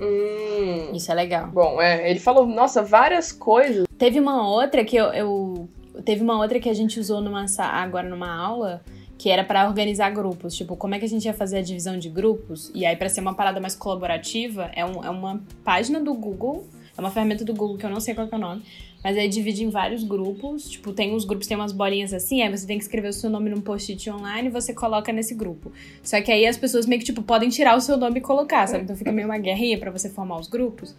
Hum. 0.00 0.92
Isso 0.94 1.10
é 1.10 1.14
legal. 1.14 1.48
Bom, 1.48 1.80
é, 1.80 2.10
ele 2.10 2.18
falou, 2.18 2.46
nossa, 2.46 2.82
várias 2.82 3.32
coisas. 3.32 3.86
Teve 3.98 4.18
uma 4.18 4.48
outra 4.48 4.84
que 4.84 4.96
eu, 4.96 5.06
eu- 5.12 5.68
teve 6.04 6.22
uma 6.22 6.38
outra 6.38 6.58
que 6.58 6.68
a 6.68 6.74
gente 6.74 6.98
usou 6.98 7.20
numa 7.20 7.44
agora 7.58 8.08
numa 8.08 8.34
aula 8.34 8.82
que 9.18 9.28
era 9.28 9.44
pra 9.44 9.68
organizar 9.68 10.08
grupos, 10.10 10.56
tipo, 10.56 10.74
como 10.76 10.94
é 10.94 10.98
que 10.98 11.04
a 11.04 11.08
gente 11.08 11.26
ia 11.26 11.34
fazer 11.34 11.58
a 11.58 11.62
divisão 11.62 11.98
de 11.98 12.08
grupos? 12.08 12.72
E 12.74 12.86
aí 12.86 12.96
pra 12.96 13.06
ser 13.10 13.20
uma 13.20 13.34
parada 13.34 13.60
mais 13.60 13.76
colaborativa, 13.76 14.70
é, 14.74 14.82
um- 14.82 15.04
é 15.04 15.10
uma 15.10 15.42
página 15.62 16.00
do 16.00 16.14
Google, 16.14 16.66
é 16.96 17.00
uma 17.00 17.10
ferramenta 17.10 17.44
do 17.44 17.52
Google 17.52 17.76
que 17.76 17.84
eu 17.84 17.90
não 17.90 18.00
sei 18.00 18.14
qual 18.14 18.26
que 18.26 18.34
é 18.34 18.38
o 18.38 18.40
nome, 18.40 18.62
mas 19.02 19.16
aí 19.16 19.28
divide 19.28 19.64
em 19.64 19.70
vários 19.70 20.04
grupos, 20.04 20.68
tipo, 20.68 20.92
tem 20.92 21.14
uns 21.14 21.24
grupos 21.24 21.46
tem 21.46 21.56
umas 21.56 21.72
bolinhas 21.72 22.12
assim, 22.12 22.42
aí 22.42 22.50
você 22.50 22.66
tem 22.66 22.76
que 22.76 22.84
escrever 22.84 23.08
o 23.08 23.12
seu 23.12 23.30
nome 23.30 23.48
num 23.48 23.60
post-it 23.60 24.10
online 24.10 24.48
e 24.48 24.50
você 24.50 24.74
coloca 24.74 25.12
nesse 25.12 25.34
grupo. 25.34 25.72
Só 26.02 26.20
que 26.20 26.30
aí 26.30 26.46
as 26.46 26.56
pessoas 26.56 26.86
meio 26.86 27.00
que 27.00 27.06
tipo 27.06 27.22
podem 27.22 27.48
tirar 27.48 27.76
o 27.76 27.80
seu 27.80 27.96
nome 27.96 28.18
e 28.18 28.20
colocar, 28.20 28.66
sabe? 28.66 28.84
Então 28.84 28.94
fica 28.96 29.10
meio 29.10 29.26
uma 29.26 29.38
guerrinha 29.38 29.78
pra 29.78 29.90
você 29.90 30.10
formar 30.10 30.38
os 30.38 30.48
grupos. 30.48 30.94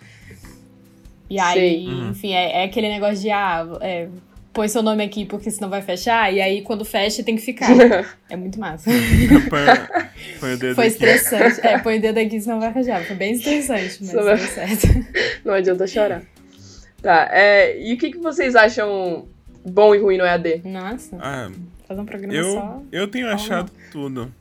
E 1.30 1.40
aí, 1.40 1.54
Sei. 1.54 1.88
Uhum. 1.88 2.10
enfim, 2.10 2.34
é, 2.34 2.62
é 2.62 2.64
aquele 2.66 2.90
negócio 2.90 3.22
de, 3.22 3.30
ah, 3.30 3.66
é, 3.80 4.10
põe 4.52 4.68
seu 4.68 4.82
nome 4.84 5.02
aqui 5.04 5.24
porque 5.24 5.50
senão 5.50 5.70
vai 5.70 5.82
fechar, 5.82 6.34
e 6.34 6.42
aí 6.42 6.62
quando 6.62 6.84
fecha 6.84 7.24
tem 7.24 7.36
que 7.36 7.42
ficar. 7.42 7.70
É 8.30 8.36
muito 8.38 8.58
massa. 8.60 8.90
Põe, 9.50 10.10
põe 10.40 10.54
o 10.54 10.58
dedo 10.58 10.76
Foi 10.76 10.86
aqui. 10.86 10.94
estressante. 10.94 11.68
É, 11.68 11.78
põe 11.80 11.98
o 11.98 12.02
dedo 12.02 12.18
aqui 12.18 12.40
senão 12.40 12.62
vai 12.62 12.72
fechar. 12.72 13.04
Foi 13.04 13.16
bem 13.16 13.34
estressante, 13.34 13.98
mas 14.02 14.12
deu 14.12 14.38
certo. 14.38 14.88
Não 15.44 15.54
adianta 15.54 15.86
chorar. 15.86 16.24
Tá, 17.02 17.28
é, 17.32 17.82
e 17.82 17.94
o 17.94 17.98
que, 17.98 18.12
que 18.12 18.18
vocês 18.20 18.56
acham 18.56 19.28
bom 19.66 19.96
e 19.96 20.00
ruim 20.00 20.18
no 20.18 20.24
EAD? 20.26 20.62
Nossa, 20.66 21.18
Ah, 21.20 21.50
fazer 21.88 22.02
um 22.02 22.06
programa 22.06 22.34
eu, 22.34 22.52
só. 22.54 22.84
eu 22.92 23.08
tenho 23.08 23.28
achado 23.30 23.72
tudo. 23.92 24.34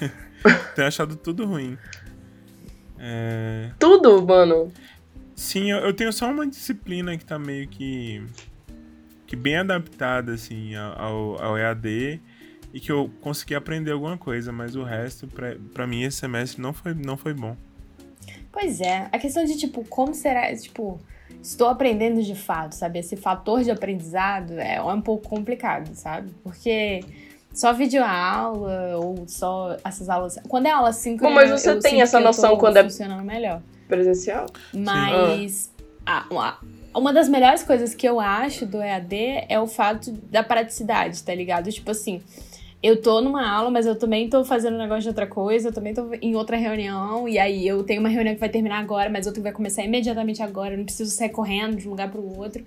tenho 0.74 0.88
achado 0.88 1.16
tudo 1.16 1.44
ruim. 1.44 1.76
É, 2.98 3.70
Tudo, 3.78 4.26
mano. 4.26 4.72
Sim, 5.34 5.70
eu, 5.70 5.78
eu 5.78 5.92
tenho 5.92 6.10
só 6.12 6.30
uma 6.30 6.46
disciplina 6.46 7.16
que 7.18 7.24
tá 7.24 7.38
meio 7.38 7.68
que. 7.68 8.24
que 9.26 9.36
bem 9.36 9.58
adaptada, 9.58 10.32
assim, 10.32 10.74
ao, 10.74 11.42
ao 11.42 11.58
EAD 11.58 12.20
e 12.72 12.80
que 12.80 12.90
eu 12.90 13.10
consegui 13.20 13.54
aprender 13.54 13.92
alguma 13.92 14.16
coisa, 14.18 14.50
mas 14.52 14.74
o 14.76 14.82
resto, 14.82 15.26
pra, 15.26 15.56
pra 15.72 15.86
mim, 15.86 16.02
esse 16.02 16.18
semestre 16.18 16.60
não 16.60 16.72
foi, 16.72 16.94
não 16.94 17.16
foi 17.16 17.32
bom. 17.34 17.56
Pois 18.50 18.80
é, 18.80 19.08
a 19.12 19.18
questão 19.18 19.44
de, 19.44 19.56
tipo, 19.58 19.84
como 19.84 20.14
será, 20.14 20.54
tipo, 20.56 20.98
estou 21.46 21.68
aprendendo 21.68 22.22
de 22.22 22.34
fato, 22.34 22.72
sabe? 22.74 22.98
Esse 22.98 23.16
fator 23.16 23.62
de 23.62 23.70
aprendizado 23.70 24.58
é 24.58 24.82
um 24.82 25.00
pouco 25.00 25.28
complicado, 25.28 25.94
sabe? 25.94 26.30
Porque 26.42 27.04
só 27.52 27.72
videoaula 27.72 28.96
ou 28.96 29.24
só 29.28 29.76
essas 29.84 30.08
aulas... 30.08 30.38
Quando 30.48 30.66
é 30.66 30.70
aula 30.70 30.92
síncrona, 30.92 31.34
Bom, 31.34 31.40
mas 31.40 31.50
você 31.50 31.70
eu 31.70 31.80
tem 31.80 32.02
essa 32.02 32.20
noção 32.20 32.56
quando 32.56 32.76
é- 32.78 32.82
funcionando 32.84 33.24
melhor. 33.24 33.62
Presencial? 33.88 34.46
Mas 34.74 35.72
uma 36.94 37.12
das 37.12 37.28
melhores 37.28 37.62
coisas 37.62 37.94
que 37.94 38.08
eu 38.08 38.18
acho 38.18 38.66
do 38.66 38.82
EAD 38.82 39.46
é 39.48 39.60
o 39.60 39.66
fato 39.66 40.10
da 40.10 40.42
praticidade, 40.42 41.22
tá 41.22 41.34
ligado? 41.34 41.70
Tipo 41.70 41.92
assim, 41.92 42.20
eu 42.82 43.00
tô 43.00 43.20
numa 43.20 43.48
aula, 43.48 43.70
mas 43.70 43.86
eu 43.86 43.96
também 43.96 44.28
tô 44.28 44.44
fazendo 44.44 44.74
um 44.74 44.78
negócio 44.78 45.02
de 45.02 45.08
outra 45.08 45.26
coisa, 45.26 45.68
eu 45.68 45.72
também 45.72 45.94
tô 45.94 46.12
em 46.20 46.36
outra 46.36 46.56
reunião, 46.56 47.28
e 47.28 47.38
aí 47.38 47.66
eu 47.66 47.82
tenho 47.82 48.00
uma 48.00 48.08
reunião 48.08 48.34
que 48.34 48.40
vai 48.40 48.48
terminar 48.48 48.78
agora, 48.78 49.08
mas 49.10 49.26
outra 49.26 49.40
que 49.40 49.44
vai 49.44 49.52
começar 49.52 49.82
imediatamente 49.82 50.42
agora, 50.42 50.74
eu 50.74 50.78
não 50.78 50.84
preciso 50.84 51.10
sair 51.10 51.30
correndo 51.30 51.76
de 51.76 51.86
um 51.86 51.90
lugar 51.90 52.10
pro 52.10 52.22
outro. 52.22 52.64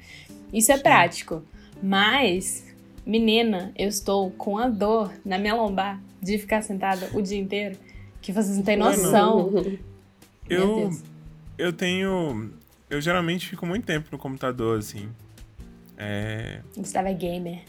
Isso 0.52 0.72
é 0.72 0.78
prático. 0.78 1.44
Mas, 1.82 2.66
menina, 3.06 3.72
eu 3.78 3.88
estou 3.88 4.32
com 4.32 4.58
a 4.58 4.68
dor 4.68 5.14
na 5.24 5.38
minha 5.38 5.56
lombar 5.56 6.02
de 6.22 6.38
ficar 6.38 6.62
sentada 6.62 7.10
o 7.14 7.22
dia 7.22 7.40
inteiro, 7.40 7.78
que 8.22 8.32
vocês 8.32 8.58
não 8.58 8.64
têm 8.64 8.78
noção. 8.78 9.52
Eu, 10.50 10.90
eu 11.60 11.72
tenho. 11.72 12.50
Eu 12.90 13.00
geralmente 13.00 13.48
fico 13.48 13.68
muito 13.68 13.86
tempo 13.86 14.08
no 14.12 14.18
computador, 14.18 14.80
assim. 14.80 15.08
É. 15.96 16.62
Gustavo 16.76 17.08
é 17.08 17.14
gamer. 17.14 17.60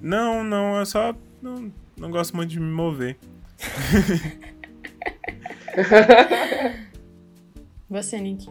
Não, 0.00 0.44
não, 0.44 0.78
eu 0.78 0.86
só 0.86 1.12
não, 1.42 1.72
não 1.96 2.10
gosto 2.10 2.36
muito 2.36 2.50
de 2.50 2.60
me 2.60 2.70
mover. 2.70 3.16
Você, 7.88 8.18
Nick. 8.18 8.46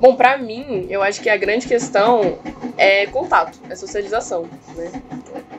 Bom, 0.00 0.14
pra 0.14 0.38
mim, 0.38 0.86
eu 0.88 1.02
acho 1.02 1.20
que 1.20 1.28
a 1.28 1.36
grande 1.36 1.66
questão 1.66 2.38
é 2.76 3.06
contato, 3.06 3.58
é 3.68 3.74
socialização, 3.74 4.48
né? 4.76 5.02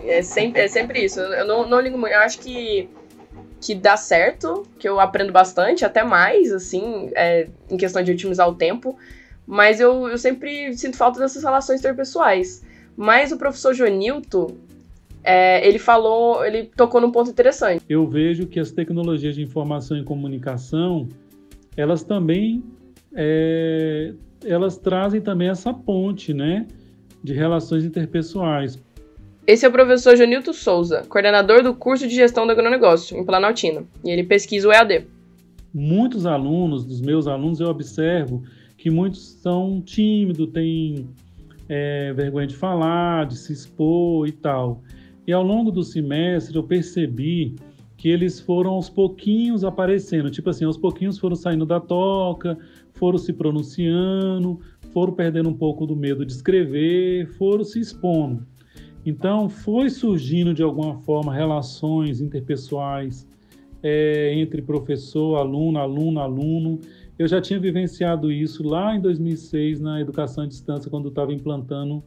É 0.04 0.22
sempre, 0.22 0.62
é 0.62 0.68
sempre 0.68 1.04
isso. 1.04 1.20
Eu 1.20 1.46
não, 1.46 1.68
não 1.68 1.80
ligo 1.80 1.98
muito. 1.98 2.14
Eu 2.14 2.22
acho 2.22 2.40
que, 2.40 2.90
que 3.60 3.76
dá 3.76 3.98
certo, 3.98 4.66
que 4.80 4.88
eu 4.88 5.00
aprendo 5.00 5.34
bastante, 5.34 5.84
até 5.84 6.04
mais, 6.04 6.54
assim, 6.54 7.12
é, 7.16 7.50
em 7.70 7.76
questão 7.76 8.02
de 8.02 8.14
otimizar 8.14 8.48
o 8.48 8.56
tempo. 8.56 8.98
Mas 9.46 9.82
eu, 9.82 10.08
eu 10.08 10.18
sempre 10.18 10.76
sinto 10.78 10.96
falta 10.96 11.20
dessas 11.20 11.44
relações 11.44 11.82
interpessoais. 11.82 12.64
Mas 12.96 13.34
o 13.34 13.38
professor 13.38 13.74
Jonilton, 13.74 14.56
é, 15.24 15.68
ele 15.68 15.80
falou, 15.80 16.46
ele 16.46 16.64
tocou 16.76 17.02
num 17.02 17.12
ponto 17.12 17.30
interessante. 17.30 17.84
eu 17.90 18.08
vejo 18.08 18.48
que 18.48 18.60
as 18.60 18.72
tecnologias 18.72 19.36
de 19.36 19.42
informação 19.42 19.98
e 19.98 20.04
comunicação, 20.04 21.08
elas 21.76 22.04
também 22.04 22.64
é, 23.14 24.14
elas 24.46 24.78
trazem 24.78 25.22
também 25.22 25.50
essa 25.50 25.74
ponte, 25.74 26.34
né, 26.34 26.68
de 27.24 27.34
relações 27.34 27.84
interpessoais. 27.84 28.82
Esse 29.46 29.66
é 29.66 29.70
o 29.70 29.72
professor 29.72 30.16
Jonilton 30.16 30.54
Souza, 30.54 31.04
coordenador 31.10 31.64
do 31.64 31.74
curso 31.74 32.08
de 32.08 32.14
gestão 32.14 32.46
do 32.46 32.52
agronegócio, 32.52 33.18
em 33.18 33.26
Planaltina. 33.26 33.84
E 34.06 34.12
ele 34.12 34.24
pesquisa 34.24 34.68
o 34.68 34.72
EAD. 34.72 35.08
Muitos 35.74 36.26
alunos, 36.26 36.86
dos 36.86 37.02
meus 37.02 37.28
alunos, 37.28 37.60
eu 37.60 37.68
observo 37.68 38.44
que 38.78 38.90
muitos 38.92 39.40
são 39.42 39.82
tímidos, 39.82 40.52
têm 40.52 41.10
é, 41.68 42.14
vergonha 42.14 42.48
de 42.48 42.56
falar, 42.56 43.26
de 43.26 43.38
se 43.38 43.52
expor 43.52 44.28
e 44.28 44.32
tal. 44.32 44.84
E 45.30 45.32
ao 45.32 45.44
longo 45.44 45.70
do 45.70 45.84
semestre 45.84 46.56
eu 46.56 46.64
percebi 46.64 47.56
que 47.96 48.10
eles 48.10 48.40
foram 48.40 48.72
aos 48.72 48.90
pouquinhos 48.90 49.64
aparecendo, 49.64 50.32
tipo 50.32 50.50
assim, 50.50 50.66
aos 50.66 50.76
pouquinhos 50.76 51.20
foram 51.20 51.36
saindo 51.36 51.68
da 51.68 51.80
toca, 51.80 52.58
foram 52.94 53.20
se 53.20 53.32
pronunciando, 53.32 54.60
foram 54.92 55.14
perdendo 55.14 55.48
um 55.48 55.54
pouco 55.54 55.86
do 55.86 55.96
medo 55.96 56.26
de 56.26 56.32
escrever, 56.32 57.28
foram 57.38 57.64
se 57.64 57.80
expondo. 57.80 58.44
Então, 59.06 59.48
foi 59.48 59.92
surgindo 59.92 60.52
de 60.52 60.64
alguma 60.64 60.96
forma 60.96 61.32
relações 61.32 62.22
interpessoais 62.22 63.28
é, 63.84 64.34
entre 64.34 64.64
professor, 64.64 65.36
aluno, 65.36 65.78
aluno, 65.78 66.22
aluno. 66.22 66.80
Eu 67.20 67.28
já 67.28 67.40
tinha 67.40 67.60
vivenciado 67.60 68.32
isso 68.32 68.68
lá 68.68 68.96
em 68.96 69.00
2006 69.00 69.80
na 69.80 70.02
educação 70.02 70.44
à 70.44 70.48
distância, 70.48 70.90
quando 70.90 71.10
estava 71.10 71.32
implantando 71.32 72.04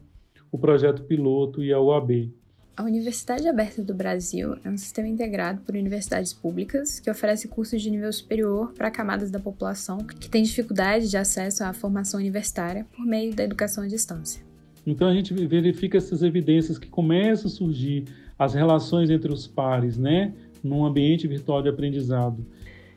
o 0.51 0.57
projeto 0.57 1.03
piloto 1.03 1.63
e 1.63 1.71
a 1.71 1.79
UAB. 1.79 2.42
A 2.75 2.81
Universidade 2.81 3.47
Aberta 3.47 3.83
do 3.83 3.93
Brasil 3.93 4.55
é 4.65 4.69
um 4.69 4.77
sistema 4.77 5.07
integrado 5.07 5.61
por 5.61 5.75
universidades 5.75 6.33
públicas 6.33 6.99
que 6.99 7.07
oferece 7.07 7.47
cursos 7.47 7.79
de 7.79 7.87
nível 7.91 8.11
superior 8.11 8.73
para 8.73 8.89
camadas 8.89 9.29
da 9.29 9.39
população 9.39 9.99
que 9.99 10.27
têm 10.27 10.41
dificuldade 10.41 11.07
de 11.07 11.15
acesso 11.15 11.63
à 11.63 11.71
formação 11.71 12.19
universitária 12.19 12.87
por 12.95 13.05
meio 13.05 13.31
da 13.35 13.43
educação 13.43 13.83
à 13.83 13.87
distância. 13.87 14.41
Então 14.87 15.07
a 15.07 15.13
gente 15.13 15.35
verifica 15.45 15.99
essas 15.99 16.23
evidências 16.23 16.79
que 16.79 16.87
começam 16.87 17.45
a 17.45 17.53
surgir 17.53 18.05
as 18.39 18.55
relações 18.55 19.11
entre 19.11 19.31
os 19.31 19.45
pares, 19.45 19.95
né, 19.95 20.33
num 20.63 20.83
ambiente 20.83 21.27
virtual 21.27 21.61
de 21.61 21.69
aprendizado. 21.69 22.43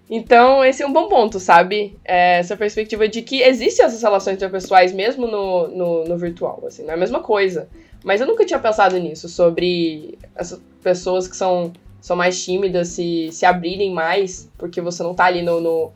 Então, 0.09 0.65
esse 0.65 0.83
é 0.83 0.87
um 0.87 0.93
bom 0.93 1.09
ponto, 1.09 1.41
sabe? 1.41 1.99
É 2.05 2.39
essa 2.39 2.57
perspectiva 2.57 3.09
de 3.09 3.23
que 3.23 3.43
existem 3.43 3.85
essas 3.85 4.03
relações 4.03 4.37
interpessoais 4.37 4.93
mesmo 4.93 5.27
no, 5.27 5.69
no, 5.69 6.05
no, 6.05 6.17
virtual, 6.17 6.63
assim, 6.67 6.85
não 6.85 6.93
é 6.93 6.95
a 6.95 6.97
mesma 6.97 7.21
coisa. 7.21 7.69
Mas 8.07 8.21
eu 8.21 8.27
nunca 8.29 8.47
tinha 8.47 8.61
pensado 8.61 8.97
nisso, 8.99 9.29
sobre 9.29 10.17
essas 10.37 10.61
pessoas 10.81 11.27
que 11.27 11.37
são, 11.37 11.73
são 12.01 12.15
mais 12.15 12.41
tímidas 12.41 12.87
se, 12.87 13.31
se 13.33 13.45
abrirem 13.45 13.93
mais, 13.93 14.49
porque 14.57 14.81
você 14.81 15.03
não 15.03 15.13
tá 15.13 15.25
ali 15.25 15.43
no, 15.43 15.61
no, 15.61 15.93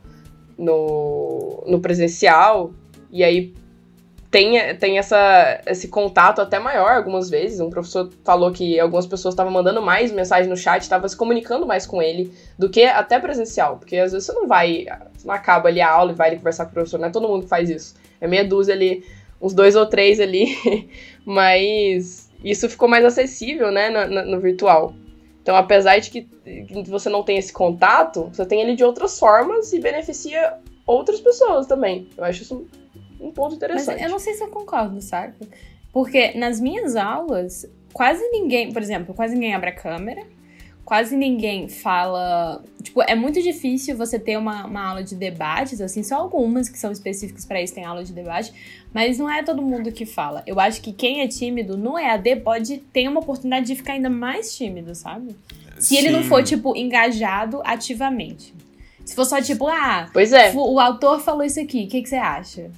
no, 0.57 1.63
no 1.65 1.79
presencial, 1.79 2.73
e 3.09 3.23
aí 3.23 3.53
tem, 4.29 4.75
tem 4.75 4.97
essa, 4.97 5.61
esse 5.65 5.87
contato 5.87 6.41
até 6.41 6.59
maior 6.59 6.91
algumas 6.91 7.29
vezes. 7.29 7.61
Um 7.61 7.69
professor 7.69 8.09
falou 8.25 8.51
que 8.51 8.77
algumas 8.77 9.07
pessoas 9.07 9.33
estavam 9.33 9.53
mandando 9.53 9.81
mais 9.81 10.11
mensagem 10.11 10.49
no 10.49 10.57
chat, 10.57 10.81
estavam 10.81 11.07
se 11.07 11.15
comunicando 11.15 11.65
mais 11.65 11.85
com 11.87 12.01
ele 12.01 12.33
do 12.59 12.69
que 12.69 12.83
até 12.83 13.19
presencial. 13.19 13.77
Porque 13.77 13.95
às 13.95 14.11
vezes 14.11 14.25
você 14.25 14.33
não 14.33 14.49
vai, 14.49 14.85
você 15.13 15.25
não 15.25 15.33
acaba 15.33 15.69
ali 15.69 15.79
a 15.79 15.89
aula 15.89 16.11
e 16.11 16.15
vai 16.15 16.27
ali 16.27 16.37
conversar 16.37 16.65
com 16.65 16.71
o 16.71 16.73
professor, 16.73 16.99
não 16.99 17.07
é 17.07 17.09
todo 17.09 17.29
mundo 17.29 17.43
que 17.43 17.49
faz 17.49 17.69
isso. 17.69 17.95
É 18.19 18.27
meia 18.27 18.45
dúzia 18.45 18.73
ali, 18.73 19.01
uns 19.41 19.53
dois 19.53 19.75
ou 19.75 19.85
três 19.85 20.19
ali, 20.19 20.89
mas 21.25 22.29
isso 22.43 22.69
ficou 22.69 22.87
mais 22.87 23.03
acessível, 23.03 23.71
né, 23.71 23.89
no, 23.89 24.25
no 24.25 24.39
virtual. 24.39 24.93
Então, 25.41 25.55
apesar 25.55 25.97
de 25.97 26.11
que 26.11 26.27
você 26.85 27.09
não 27.09 27.23
tem 27.23 27.37
esse 27.37 27.51
contato, 27.51 28.29
você 28.31 28.45
tem 28.45 28.61
ele 28.61 28.75
de 28.75 28.83
outras 28.83 29.17
formas 29.17 29.73
e 29.73 29.79
beneficia 29.79 30.57
outras 30.85 31.19
pessoas 31.19 31.65
também. 31.65 32.07
Eu 32.15 32.23
acho 32.23 32.43
isso 32.43 32.67
um 33.19 33.31
ponto 33.31 33.55
interessante. 33.55 33.95
Mas 33.95 34.01
eu 34.03 34.09
não 34.09 34.19
sei 34.19 34.33
se 34.33 34.43
eu 34.43 34.49
concordo, 34.49 35.01
sabe? 35.01 35.33
Porque 35.91 36.37
nas 36.37 36.59
minhas 36.59 36.95
aulas, 36.95 37.65
quase 37.91 38.23
ninguém, 38.29 38.71
por 38.71 38.81
exemplo, 38.81 39.13
quase 39.13 39.33
ninguém 39.33 39.53
abre 39.53 39.69
a 39.69 39.75
câmera, 39.75 40.23
quase 40.91 41.15
ninguém 41.15 41.69
fala. 41.69 42.61
Tipo, 42.83 43.01
é 43.03 43.15
muito 43.15 43.41
difícil 43.41 43.95
você 43.95 44.19
ter 44.19 44.35
uma, 44.35 44.65
uma 44.65 44.89
aula 44.89 45.01
de 45.01 45.15
debates, 45.15 45.79
assim, 45.79 46.03
só 46.03 46.15
algumas 46.15 46.67
que 46.67 46.77
são 46.77 46.91
específicas 46.91 47.45
para 47.45 47.61
isso 47.61 47.73
tem 47.73 47.85
aula 47.85 48.03
de 48.03 48.11
debate, 48.11 48.51
mas 48.93 49.17
não 49.17 49.29
é 49.31 49.41
todo 49.41 49.61
mundo 49.61 49.89
que 49.93 50.05
fala. 50.05 50.43
Eu 50.45 50.59
acho 50.59 50.81
que 50.81 50.91
quem 50.91 51.21
é 51.21 51.29
tímido 51.29 51.77
no 51.77 51.97
EAD 51.97 52.41
pode 52.41 52.79
ter 52.91 53.07
uma 53.07 53.21
oportunidade 53.21 53.67
de 53.67 53.75
ficar 53.77 53.93
ainda 53.93 54.09
mais 54.09 54.53
tímido, 54.53 54.93
sabe? 54.93 55.33
Se 55.79 55.95
Sim. 55.95 55.97
ele 55.99 56.09
não 56.09 56.23
for, 56.23 56.43
tipo, 56.43 56.75
engajado 56.75 57.61
ativamente. 57.63 58.53
Se 59.05 59.15
for 59.15 59.23
só 59.23 59.41
tipo, 59.41 59.69
ah, 59.69 60.09
pois 60.11 60.33
é. 60.33 60.51
o 60.53 60.77
autor 60.77 61.21
falou 61.21 61.45
isso 61.45 61.61
aqui, 61.61 61.85
o 61.85 61.87
que, 61.87 62.01
que 62.01 62.09
você 62.09 62.17
acha? 62.17 62.69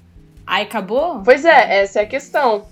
Aí 0.45 0.61
acabou? 0.61 1.23
Pois 1.25 1.43
é, 1.45 1.81
essa 1.81 2.01
é 2.01 2.03
a 2.03 2.07
questão. 2.07 2.63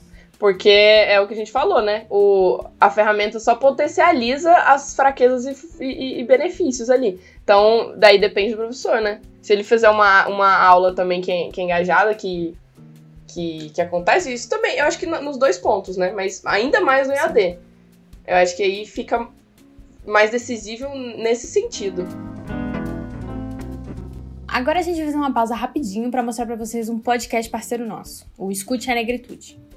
Porque 0.42 0.70
é 0.70 1.22
o 1.22 1.28
que 1.28 1.36
a 1.36 1.38
gente 1.38 1.52
falou, 1.52 1.84
né? 1.84 2.08
O, 2.10 2.64
a 2.80 2.90
ferramenta 2.90 3.40
só 3.40 3.54
potencializa 3.54 4.52
as 4.52 4.96
fraquezas 4.96 5.46
e, 5.80 5.86
e, 5.86 6.20
e, 6.20 6.24
benefícios 6.24 6.90
ali. 6.90 7.22
Então, 7.44 7.94
daí 7.96 8.20
depende 8.20 8.54
do 8.54 8.58
professor, 8.58 9.00
né? 9.02 9.22
Se 9.40 9.54
ele 9.54 9.64
fizer 9.64 9.88
uma, 9.92 10.28
uma 10.28 10.58
aula 10.58 10.96
também 10.96 11.22
que 11.22 11.32
é, 11.32 11.50
que 11.50 11.62
é 11.62 11.64
engajada, 11.64 12.16
que, 12.16 12.58
que, 13.28 13.70
que 13.70 13.82
acontece, 13.84 14.34
isso 14.34 14.50
também, 14.50 14.78
eu 14.80 14.86
acho 14.86 14.98
que 14.98 15.06
nos 15.06 15.38
dois 15.38 15.60
pontos, 15.60 15.96
né? 15.96 16.12
Mas 16.12 16.44
ainda 16.44 16.82
mais 16.82 17.08
no 17.08 17.14
EAD. 17.14 17.60
Eu 18.26 18.38
acho 18.38 18.58
que 18.58 18.64
aí 18.64 18.84
fica 18.88 19.28
mais 20.08 20.32
decisivo 20.32 20.90
nesse 21.20 21.46
sentido. 21.46 22.04
Agora 24.48 24.80
a 24.80 24.82
gente 24.82 24.96
vai 24.98 25.06
fazer 25.06 25.18
uma 25.18 25.32
pausa 25.32 25.54
rapidinho 25.54 26.10
para 26.10 26.24
mostrar 26.24 26.48
para 26.48 26.56
vocês 26.56 26.90
um 26.90 26.98
podcast 26.98 27.48
parceiro 27.52 27.86
nosso, 27.86 28.26
o 28.36 28.50
Escute 28.50 28.90
a 28.90 28.96
Negritude. 28.96 29.70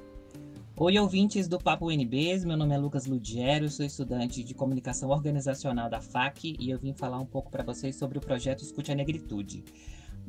Oi, 0.77 0.99
ouvintes 0.99 1.47
do 1.47 1.57
Papo 1.57 1.87
UNBs, 1.87 2.45
meu 2.45 2.57
nome 2.57 2.75
é 2.75 2.79
Lucas 2.79 3.07
Ludiero, 3.07 3.71
sou 3.71 3.87
estudante 3.87 4.43
de 4.43 4.55
comunicação 4.55 5.11
organizacional 5.11 5.89
da 5.89 6.01
FAC 6.01 6.57
e 6.59 6.69
eu 6.69 6.81
vim 6.81 6.93
falar 6.93 7.21
um 7.21 7.25
pouco 7.25 7.49
para 7.49 7.63
vocês 7.63 7.95
sobre 7.95 8.19
o 8.19 8.21
projeto 8.21 8.65
Escute 8.65 8.91
a 8.91 8.95
Negritude. 8.97 9.63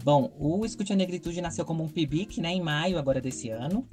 Bom, 0.03 0.31
o 0.37 0.63
Escute 0.63 0.93
a 0.93 0.95
Negritude 0.95 1.41
nasceu 1.41 1.65
como 1.65 1.83
um 1.83 1.87
PIBIC, 1.87 2.39
né, 2.39 2.53
em 2.53 2.61
maio 2.61 2.99
agora 2.99 3.19
desse 3.19 3.49
ano, 3.49 3.89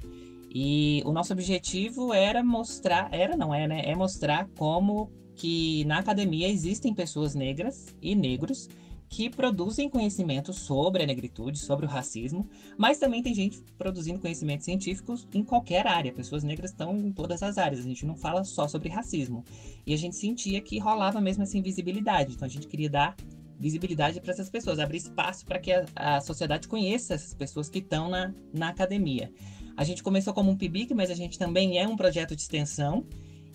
e 0.47 1.01
o 1.05 1.11
nosso 1.11 1.33
objetivo 1.33 2.13
era 2.13 2.43
mostrar, 2.43 3.09
era 3.11 3.35
não 3.35 3.51
é, 3.51 3.67
né, 3.67 3.81
é 3.85 3.95
mostrar 3.95 4.47
como 4.55 5.11
que 5.35 5.83
na 5.85 5.97
academia 5.97 6.47
existem 6.47 6.93
pessoas 6.93 7.33
negras 7.33 7.95
e 7.99 8.13
negros 8.13 8.69
que 9.13 9.29
produzem 9.29 9.87
conhecimento 9.87 10.51
sobre 10.51 11.03
a 11.03 11.05
negritude, 11.05 11.59
sobre 11.59 11.85
o 11.85 11.89
racismo, 11.89 12.49
mas 12.75 12.97
também 12.97 13.21
tem 13.21 13.31
gente 13.31 13.61
produzindo 13.77 14.19
conhecimentos 14.19 14.65
científicos 14.65 15.27
em 15.31 15.43
qualquer 15.43 15.85
área. 15.85 16.11
Pessoas 16.11 16.43
negras 16.43 16.71
estão 16.71 16.97
em 16.97 17.11
todas 17.11 17.43
as 17.43 17.59
áreas. 17.59 17.81
A 17.81 17.87
gente 17.87 18.07
não 18.07 18.15
fala 18.15 18.43
só 18.43 18.67
sobre 18.67 18.89
racismo. 18.89 19.45
E 19.85 19.93
a 19.93 19.97
gente 19.97 20.15
sentia 20.15 20.59
que 20.61 20.79
rolava 20.79 21.21
mesmo 21.21 21.43
essa 21.43 21.55
invisibilidade. 21.55 22.33
Então 22.33 22.47
a 22.47 22.49
gente 22.49 22.65
queria 22.65 22.89
dar 22.89 23.15
visibilidade 23.59 24.19
para 24.19 24.31
essas 24.31 24.49
pessoas, 24.49 24.79
abrir 24.79 24.97
espaço 24.97 25.45
para 25.45 25.59
que 25.59 25.71
a, 25.71 25.85
a, 25.95 26.19
sociedade 26.19 26.67
conheça 26.67 27.13
essas 27.13 27.35
pessoas 27.35 27.69
que 27.69 27.77
estão 27.77 28.09
na, 28.09 28.33
na 28.51 28.69
academia. 28.69 29.31
A 29.77 29.83
gente 29.83 30.01
começou 30.01 30.33
como 30.33 30.49
um 30.49 30.57
PIBIC, 30.57 30.91
mas 30.95 31.11
a 31.11 31.15
gente 31.15 31.37
também 31.37 31.77
é 31.77 31.87
um 31.87 31.95
projeto 31.95 32.35
de 32.35 32.41
extensão. 32.41 33.05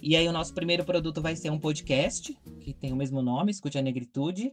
E 0.00 0.14
aí 0.14 0.28
o 0.28 0.32
nosso 0.32 0.54
primeiro 0.54 0.84
produto 0.84 1.20
vai 1.20 1.34
ser 1.34 1.50
um 1.50 1.58
podcast, 1.58 2.32
que 2.60 2.72
tem 2.72 2.92
o 2.92 2.96
mesmo 2.96 3.20
nome, 3.20 3.50
Escute 3.50 3.76
a 3.76 3.82
Negritude. 3.82 4.52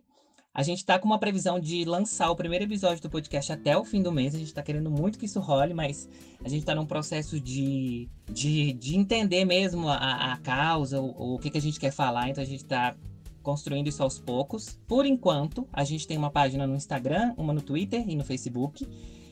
A 0.56 0.64
gente 0.64 0.78
está 0.78 0.98
com 0.98 1.06
uma 1.06 1.20
previsão 1.20 1.60
de 1.60 1.84
lançar 1.84 2.32
o 2.32 2.36
primeiro 2.36 2.64
episódio 2.64 3.02
do 3.02 3.10
podcast 3.10 3.52
até 3.52 3.78
o 3.78 3.84
fim 3.84 4.02
do 4.02 4.10
mês. 4.10 4.34
A 4.34 4.38
gente 4.38 4.48
está 4.48 4.64
querendo 4.64 4.90
muito 4.90 5.20
que 5.20 5.26
isso 5.26 5.42
role, 5.42 5.74
mas 5.74 6.08
a 6.42 6.48
gente 6.48 6.62
está 6.62 6.74
num 6.74 6.86
processo 6.86 7.42
de, 7.42 8.08
de, 8.32 8.72
de, 8.72 8.96
entender 8.96 9.44
mesmo 9.44 9.90
a, 9.90 10.32
a 10.32 10.38
causa, 10.38 11.02
o, 11.02 11.36
o 11.36 11.40
que, 11.40 11.50
que 11.50 11.58
a 11.58 11.62
gente 11.62 11.78
quer 11.78 11.92
falar. 11.92 12.30
Então 12.30 12.42
a 12.42 12.48
gente 12.48 12.64
está 12.64 12.96
construindo 13.44 13.88
isso 13.88 14.02
aos 14.02 14.18
poucos. 14.18 14.80
Por 14.88 15.06
enquanto, 15.06 15.68
a 15.74 15.84
gente 15.84 16.08
tem 16.08 16.18
uma 16.18 16.32
página 16.32 16.66
no 16.66 16.76
Instagram, 16.76 17.34
uma 17.36 17.52
no 17.52 17.62
Twitter 17.62 18.10
e 18.10 18.16
no 18.16 18.24
Facebook, 18.24 18.88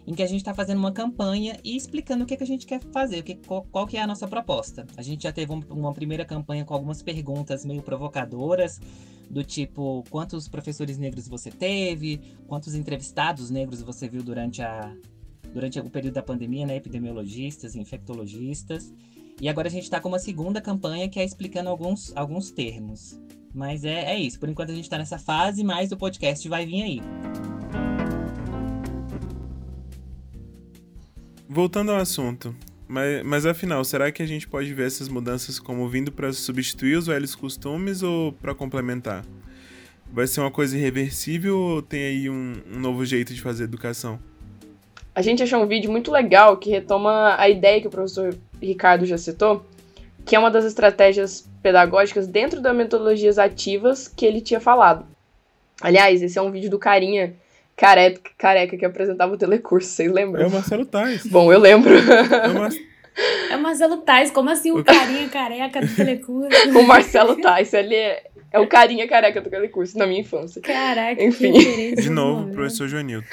em 0.06 0.14
que 0.14 0.24
a 0.24 0.28
gente 0.28 0.42
está 0.42 0.54
fazendo 0.54 0.80
uma 0.80 0.92
campanha 0.92 1.58
e 1.64 1.78
explicando 1.78 2.26
o 2.26 2.28
que, 2.28 2.36
que 2.36 2.44
a 2.44 2.48
gente 2.48 2.66
quer 2.66 2.82
fazer, 2.92 3.20
o 3.20 3.24
que, 3.24 3.36
qual, 3.36 3.66
qual 3.72 3.88
que 3.88 3.96
é 3.96 4.02
a 4.02 4.08
nossa 4.08 4.28
proposta. 4.28 4.86
A 4.98 5.02
gente 5.02 5.24
já 5.24 5.32
teve 5.32 5.54
um, 5.54 5.64
uma 5.70 5.94
primeira 5.94 6.26
campanha 6.26 6.66
com 6.66 6.74
algumas 6.74 7.02
perguntas 7.02 7.64
meio 7.64 7.82
provocadoras, 7.82 8.82
do 9.34 9.44
tipo 9.44 10.04
quantos 10.10 10.48
professores 10.48 10.98
negros 10.98 11.28
você 11.28 11.50
teve, 11.50 12.22
quantos 12.48 12.76
entrevistados 12.76 13.50
negros 13.50 13.82
você 13.82 14.08
viu 14.08 14.24
durante 14.24 14.62
a 14.62 14.96
durante 15.54 15.80
o 15.80 15.90
período 15.90 16.16
da 16.16 16.24
pandemia, 16.24 16.66
né, 16.66 16.76
epidemiologistas, 16.76 17.76
infectologistas. 17.76 18.92
E 19.40 19.48
agora 19.48 19.68
a 19.68 19.72
gente 19.72 19.84
está 19.84 20.00
com 20.00 20.08
uma 20.08 20.20
segunda 20.20 20.60
campanha 20.60 21.08
que 21.08 21.20
é 21.20 21.24
explicando 21.24 21.70
alguns, 21.70 22.16
alguns 22.16 22.50
termos. 22.50 23.20
Mas 23.54 23.84
é, 23.84 24.14
é 24.14 24.20
isso. 24.20 24.40
Por 24.40 24.50
enquanto 24.50 24.72
a 24.72 24.76
gente 24.76 24.86
está 24.86 24.98
nessa 24.98 25.20
fase, 25.20 25.64
mas 25.64 25.92
o 25.92 25.98
podcast 25.98 26.48
vai 26.50 26.66
vir 26.66 26.82
aí. 26.82 27.02
Voltando 31.48 31.92
ao 31.92 31.98
assunto, 32.00 32.56
mas, 32.94 33.24
mas 33.24 33.46
afinal, 33.48 33.84
será 33.84 34.12
que 34.12 34.22
a 34.22 34.26
gente 34.26 34.48
pode 34.48 34.72
ver 34.72 34.86
essas 34.86 35.10
mudanças 35.10 35.58
como 35.58 35.90
vindo 35.90 36.12
para 36.12 36.32
substituir 36.32 36.96
os 36.96 37.08
velhos 37.08 37.34
costumes 37.34 38.04
ou 38.04 38.34
para 38.34 38.54
complementar? 38.54 39.26
Vai 40.12 40.28
ser 40.28 40.42
uma 40.42 40.52
coisa 40.52 40.78
irreversível 40.78 41.58
ou 41.58 41.82
tem 41.82 42.04
aí 42.04 42.30
um, 42.30 42.54
um 42.72 42.80
novo 42.80 43.04
jeito 43.04 43.34
de 43.34 43.42
fazer 43.42 43.64
educação? 43.64 44.20
A 45.16 45.24
gente 45.24 45.42
achou 45.42 45.64
um 45.64 45.66
vídeo 45.66 45.90
muito 45.90 46.12
legal 46.12 46.56
que 46.58 46.70
retoma 46.70 47.36
a 47.40 47.50
ideia 47.50 47.82
que 47.82 47.88
o 47.88 47.90
professor 47.90 48.38
Ricardo 48.62 49.08
já 49.08 49.18
citou, 49.18 49.66
que 50.24 50.36
é 50.36 50.40
uma 50.40 50.52
das 50.52 50.64
estratégias 50.64 51.50
pedagógicas 51.64 52.28
dentro 52.28 52.62
das 52.62 52.76
metodologias 52.76 53.40
ativas 53.40 54.08
que 54.08 54.24
ele 54.24 54.40
tinha 54.40 54.60
falado. 54.60 55.04
Aliás, 55.82 56.22
esse 56.22 56.38
é 56.38 56.42
um 56.44 56.52
vídeo 56.52 56.70
do 56.70 56.78
Carinha 56.78 57.34
careca, 57.76 58.32
careca 58.38 58.78
que 58.78 58.86
apresentava 58.86 59.34
o 59.34 59.38
telecurso, 59.38 59.90
vocês 59.90 60.12
lembram? 60.12 60.44
É 60.44 60.48
o 60.48 60.52
Marcelo 60.52 60.86
Tais. 60.86 61.26
Bom, 61.26 61.52
eu 61.52 61.60
lembro. 61.60 61.94
É 61.96 62.48
o, 62.48 62.54
Mar... 62.54 62.72
é 63.52 63.56
o 63.56 63.62
Marcelo 63.62 63.98
Tais, 63.98 64.32
como 64.32 64.50
assim 64.50 64.72
o, 64.72 64.80
o 64.80 64.84
carinha 64.84 65.30
careca 65.30 65.82
do 65.82 65.96
telecurso? 65.96 66.50
o 66.78 66.84
Marcelo 66.84 67.36
Tais, 67.42 67.74
ele 67.74 67.96
é, 67.96 68.24
é 68.52 68.60
o 68.60 68.68
carinha 68.68 69.08
careca 69.08 69.42
do 69.42 69.50
telecurso 69.50 69.98
na 69.98 70.06
minha 70.06 70.22
infância. 70.22 70.62
Caraca, 70.62 71.24
Enfim. 71.24 71.96
De 71.96 72.10
novo, 72.10 72.52
professor 72.52 72.88
Joanilton 72.88 73.28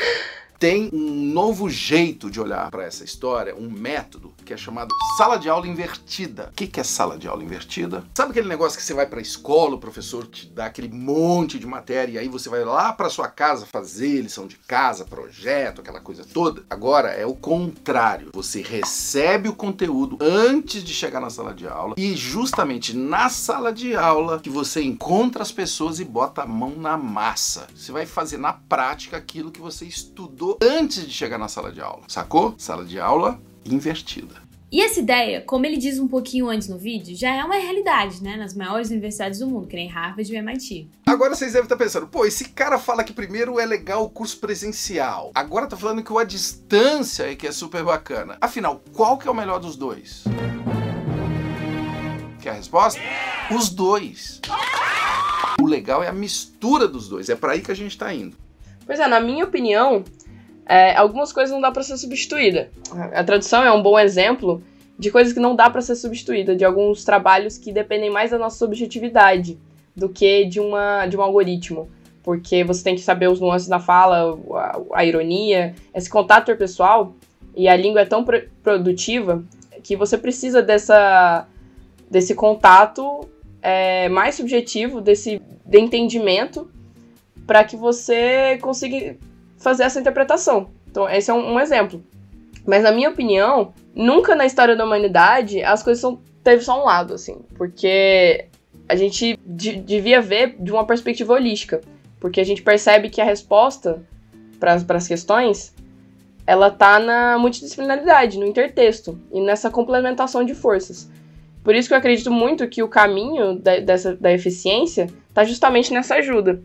tem 0.61 0.91
um 0.93 1.25
novo 1.33 1.71
jeito 1.71 2.31
de 2.31 2.39
olhar 2.39 2.71
para 2.71 2.85
essa 2.85 3.03
história, 3.03 3.57
um 3.57 3.71
método 3.71 4.35
que 4.45 4.53
é 4.53 4.59
chamado 4.59 4.95
sala 5.17 5.39
de 5.39 5.49
aula 5.49 5.67
invertida. 5.67 6.51
O 6.53 6.53
que 6.53 6.79
é 6.79 6.85
sala 6.85 7.17
de 7.17 7.27
aula 7.27 7.43
invertida? 7.43 8.05
Sabe 8.15 8.33
aquele 8.33 8.49
negócio 8.49 8.79
que 8.79 8.85
você 8.85 8.93
vai 8.93 9.07
para 9.07 9.21
a 9.21 9.23
escola, 9.23 9.77
o 9.77 9.81
professor 9.81 10.27
te 10.27 10.47
dá 10.47 10.67
aquele 10.67 10.91
monte 10.91 11.59
de 11.59 11.67
matéria 11.67 12.13
e 12.13 12.19
aí 12.19 12.29
você 12.29 12.51
vai 12.51 12.63
lá 12.63 12.93
para 12.93 13.09
sua 13.09 13.27
casa 13.27 13.65
fazer 13.65 14.21
lição 14.21 14.47
de 14.47 14.57
casa, 14.57 15.07
projeto, 15.07 15.81
aquela 15.81 16.01
coisa 16.01 16.27
toda? 16.31 16.63
Agora 16.69 17.09
é 17.09 17.25
o 17.25 17.35
contrário. 17.35 18.31
Você 18.35 18.61
recebe 18.61 19.49
o 19.49 19.57
conteúdo 19.57 20.19
antes 20.21 20.85
de 20.85 20.93
chegar 20.93 21.21
na 21.21 21.31
sala 21.31 21.55
de 21.55 21.67
aula 21.67 21.95
e 21.97 22.15
justamente 22.15 22.95
na 22.95 23.31
sala 23.31 23.73
de 23.73 23.97
aula 23.97 24.39
que 24.39 24.51
você 24.51 24.83
encontra 24.83 25.43
as 25.43 25.53
pessoas 25.53 26.01
e 26.01 26.05
bota 26.05 26.43
a 26.43 26.47
mão 26.47 26.77
na 26.77 26.99
massa. 26.99 27.67
Você 27.75 27.91
vai 27.91 28.05
fazer 28.05 28.37
na 28.37 28.53
prática 28.53 29.17
aquilo 29.17 29.51
que 29.51 29.61
você 29.61 29.87
estudou 29.87 30.50
antes 30.63 31.07
de 31.07 31.13
chegar 31.13 31.39
na 31.39 31.49
sala 31.49 31.71
de 31.73 31.81
aula, 31.81 32.03
sacou? 32.09 32.55
Sala 32.59 32.85
de 32.85 32.99
aula 32.99 33.41
invertida. 33.65 34.51
E 34.73 34.81
essa 34.81 35.01
ideia, 35.01 35.41
como 35.41 35.67
ele 35.67 35.77
diz 35.77 35.99
um 35.99 36.07
pouquinho 36.07 36.49
antes 36.49 36.69
no 36.69 36.79
vídeo, 36.79 37.17
já 37.17 37.35
é 37.35 37.43
uma 37.43 37.57
realidade, 37.57 38.23
né? 38.23 38.37
Nas 38.37 38.55
maiores 38.55 38.89
universidades 38.91 39.41
do 39.41 39.49
mundo, 39.49 39.67
que 39.67 39.75
nem 39.75 39.89
Harvard 39.89 40.33
e 40.33 40.37
MIT. 40.37 40.89
Agora 41.07 41.35
vocês 41.35 41.55
devem 41.55 41.65
estar 41.65 41.77
pensando, 41.77 42.07
pô, 42.07 42.25
esse 42.25 42.51
cara 42.51 42.79
fala 42.79 43.03
que 43.03 43.13
primeiro 43.13 43.59
é 43.59 43.67
legal 43.67 44.05
o 44.05 44.09
curso 44.09 44.39
presencial. 44.39 45.33
Agora 45.35 45.67
tá 45.67 45.77
falando 45.77 46.05
que 46.05 46.13
o 46.13 46.19
à 46.19 46.25
distância 46.25 47.25
é 47.25 47.35
que 47.35 47.49
é 47.49 47.53
super 47.53 47.83
bacana. 47.83 48.39
Afinal, 48.41 48.81
qual 48.93 49.19
que 49.19 49.27
é 49.27 49.31
o 49.31 49.35
melhor 49.35 49.59
dos 49.59 49.75
dois? 49.75 50.23
Quer 52.41 52.51
a 52.51 52.55
resposta? 52.55 53.01
Os 53.51 53.71
dois. 53.71 54.41
O 55.61 55.67
legal 55.67 56.01
é 56.05 56.07
a 56.07 56.13
mistura 56.13 56.87
dos 56.87 57.09
dois. 57.09 57.29
É 57.29 57.35
para 57.35 57.55
aí 57.55 57.61
que 57.61 57.73
a 57.73 57.77
gente 57.77 57.99
tá 57.99 58.15
indo. 58.15 58.37
Pois 58.87 59.01
é, 59.01 59.09
na 59.09 59.21
minha 59.21 59.45
opinião, 59.45 60.05
é, 60.71 60.95
algumas 60.95 61.33
coisas 61.33 61.53
não 61.53 61.61
dá 61.61 61.73
para 61.73 61.83
ser 61.83 61.97
substituída. 61.97 62.71
A 63.13 63.25
tradução 63.25 63.65
é 63.65 63.73
um 63.73 63.83
bom 63.83 63.99
exemplo 63.99 64.63
de 64.97 65.11
coisas 65.11 65.33
que 65.33 65.41
não 65.41 65.57
dá 65.57 65.69
para 65.69 65.81
ser 65.81 65.97
substituída, 65.97 66.55
de 66.55 66.65
alguns 66.65 67.03
trabalhos 67.03 67.59
que 67.59 67.73
dependem 67.73 68.09
mais 68.09 68.31
da 68.31 68.39
nossa 68.39 68.57
subjetividade 68.57 69.59
do 69.97 70.09
que 70.09 70.45
de, 70.45 70.61
uma, 70.61 71.07
de 71.09 71.17
um 71.17 71.23
algoritmo. 71.23 71.91
Porque 72.23 72.63
você 72.63 72.85
tem 72.85 72.95
que 72.95 73.01
saber 73.01 73.29
os 73.29 73.41
nuances 73.41 73.67
na 73.67 73.81
fala, 73.81 74.39
a, 74.55 75.01
a 75.01 75.05
ironia, 75.05 75.75
esse 75.93 76.09
contato 76.09 76.45
interpessoal, 76.45 77.17
e 77.57 77.67
a 77.67 77.75
língua 77.75 78.03
é 78.03 78.05
tão 78.05 78.23
pr 78.23 78.45
produtiva 78.63 79.43
que 79.83 79.97
você 79.97 80.17
precisa 80.17 80.63
dessa, 80.63 81.49
desse 82.09 82.33
contato 82.33 83.29
é, 83.61 84.09
mais 84.09 84.37
subjetivo, 84.37 85.01
desse 85.01 85.43
de 85.67 85.81
entendimento, 85.81 86.71
para 87.45 87.65
que 87.65 87.75
você 87.75 88.57
consiga 88.61 89.17
fazer 89.61 89.85
essa 89.85 90.01
interpretação. 90.01 90.71
Então, 90.91 91.09
esse 91.09 91.31
é 91.31 91.35
um, 91.35 91.55
um, 91.55 91.61
exemplo. 91.61 92.03
Mas, 92.67 92.83
na 92.83 92.91
minha 92.91 93.11
opinião, 93.11 93.73
nunca 93.95 94.35
na 94.35 94.47
história 94.47 94.75
da 94.75 94.85
humanidade 94.85 95.63
as 95.63 95.83
coisas 95.83 96.01
são, 96.01 96.21
teve 96.43 96.65
só 96.65 96.81
um 96.81 96.85
lado, 96.85 97.15
assim. 97.15 97.37
Porque 97.57 98.47
a 98.89 98.97
gente 98.97 99.39
devia 99.45 100.21
ver 100.21 100.57
de 100.59 100.73
uma 100.73 100.85
perspectiva 100.85 101.35
holística. 101.35 101.81
Porque 102.19 102.41
a 102.41 102.45
gente 102.45 102.63
percebe 102.63 103.09
que 103.09 103.21
a 103.21 103.25
resposta 103.25 104.03
para 104.59 104.75
as 104.75 105.07
questões 105.07 105.75
ela 106.47 106.71
tá 106.71 106.99
na 106.99 107.39
multidisciplinaridade, 107.39 108.39
no 108.39 108.47
intertexto 108.47 109.19
e 109.33 109.41
nessa 109.41 109.71
complementação 109.71 110.45
de 110.45 110.55
forças. 110.55 111.09
Por 111.63 111.75
isso 111.75 111.87
que 111.87 111.95
eu 111.95 111.99
acredito 111.99 112.31
muito 112.31 112.67
que 112.67 112.83
o 112.83 112.89
caminho 112.89 113.55
da, 113.55 113.79
dessa, 113.79 114.17
da 114.17 114.33
eficiência 114.33 115.07
está 115.29 115.45
justamente 115.45 115.93
nessa 115.93 116.17
ajuda 116.17 116.61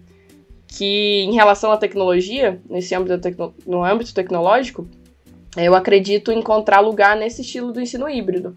que 0.68 1.22
em 1.24 1.34
relação 1.34 1.72
à 1.72 1.78
tecnologia, 1.78 2.60
nesse 2.70 2.94
âmbito 2.96 3.20
tecno 3.20 3.54
no 3.66 3.84
âmbito 3.84 4.14
tecnológico, 4.14 4.88
eu 5.58 5.74
acredito 5.74 6.32
encontrar 6.32 6.80
lugar 6.80 7.16
nesse 7.16 7.42
estilo 7.42 7.72
do 7.72 7.80
ensino 7.80 8.10
híbrido, 8.10 8.56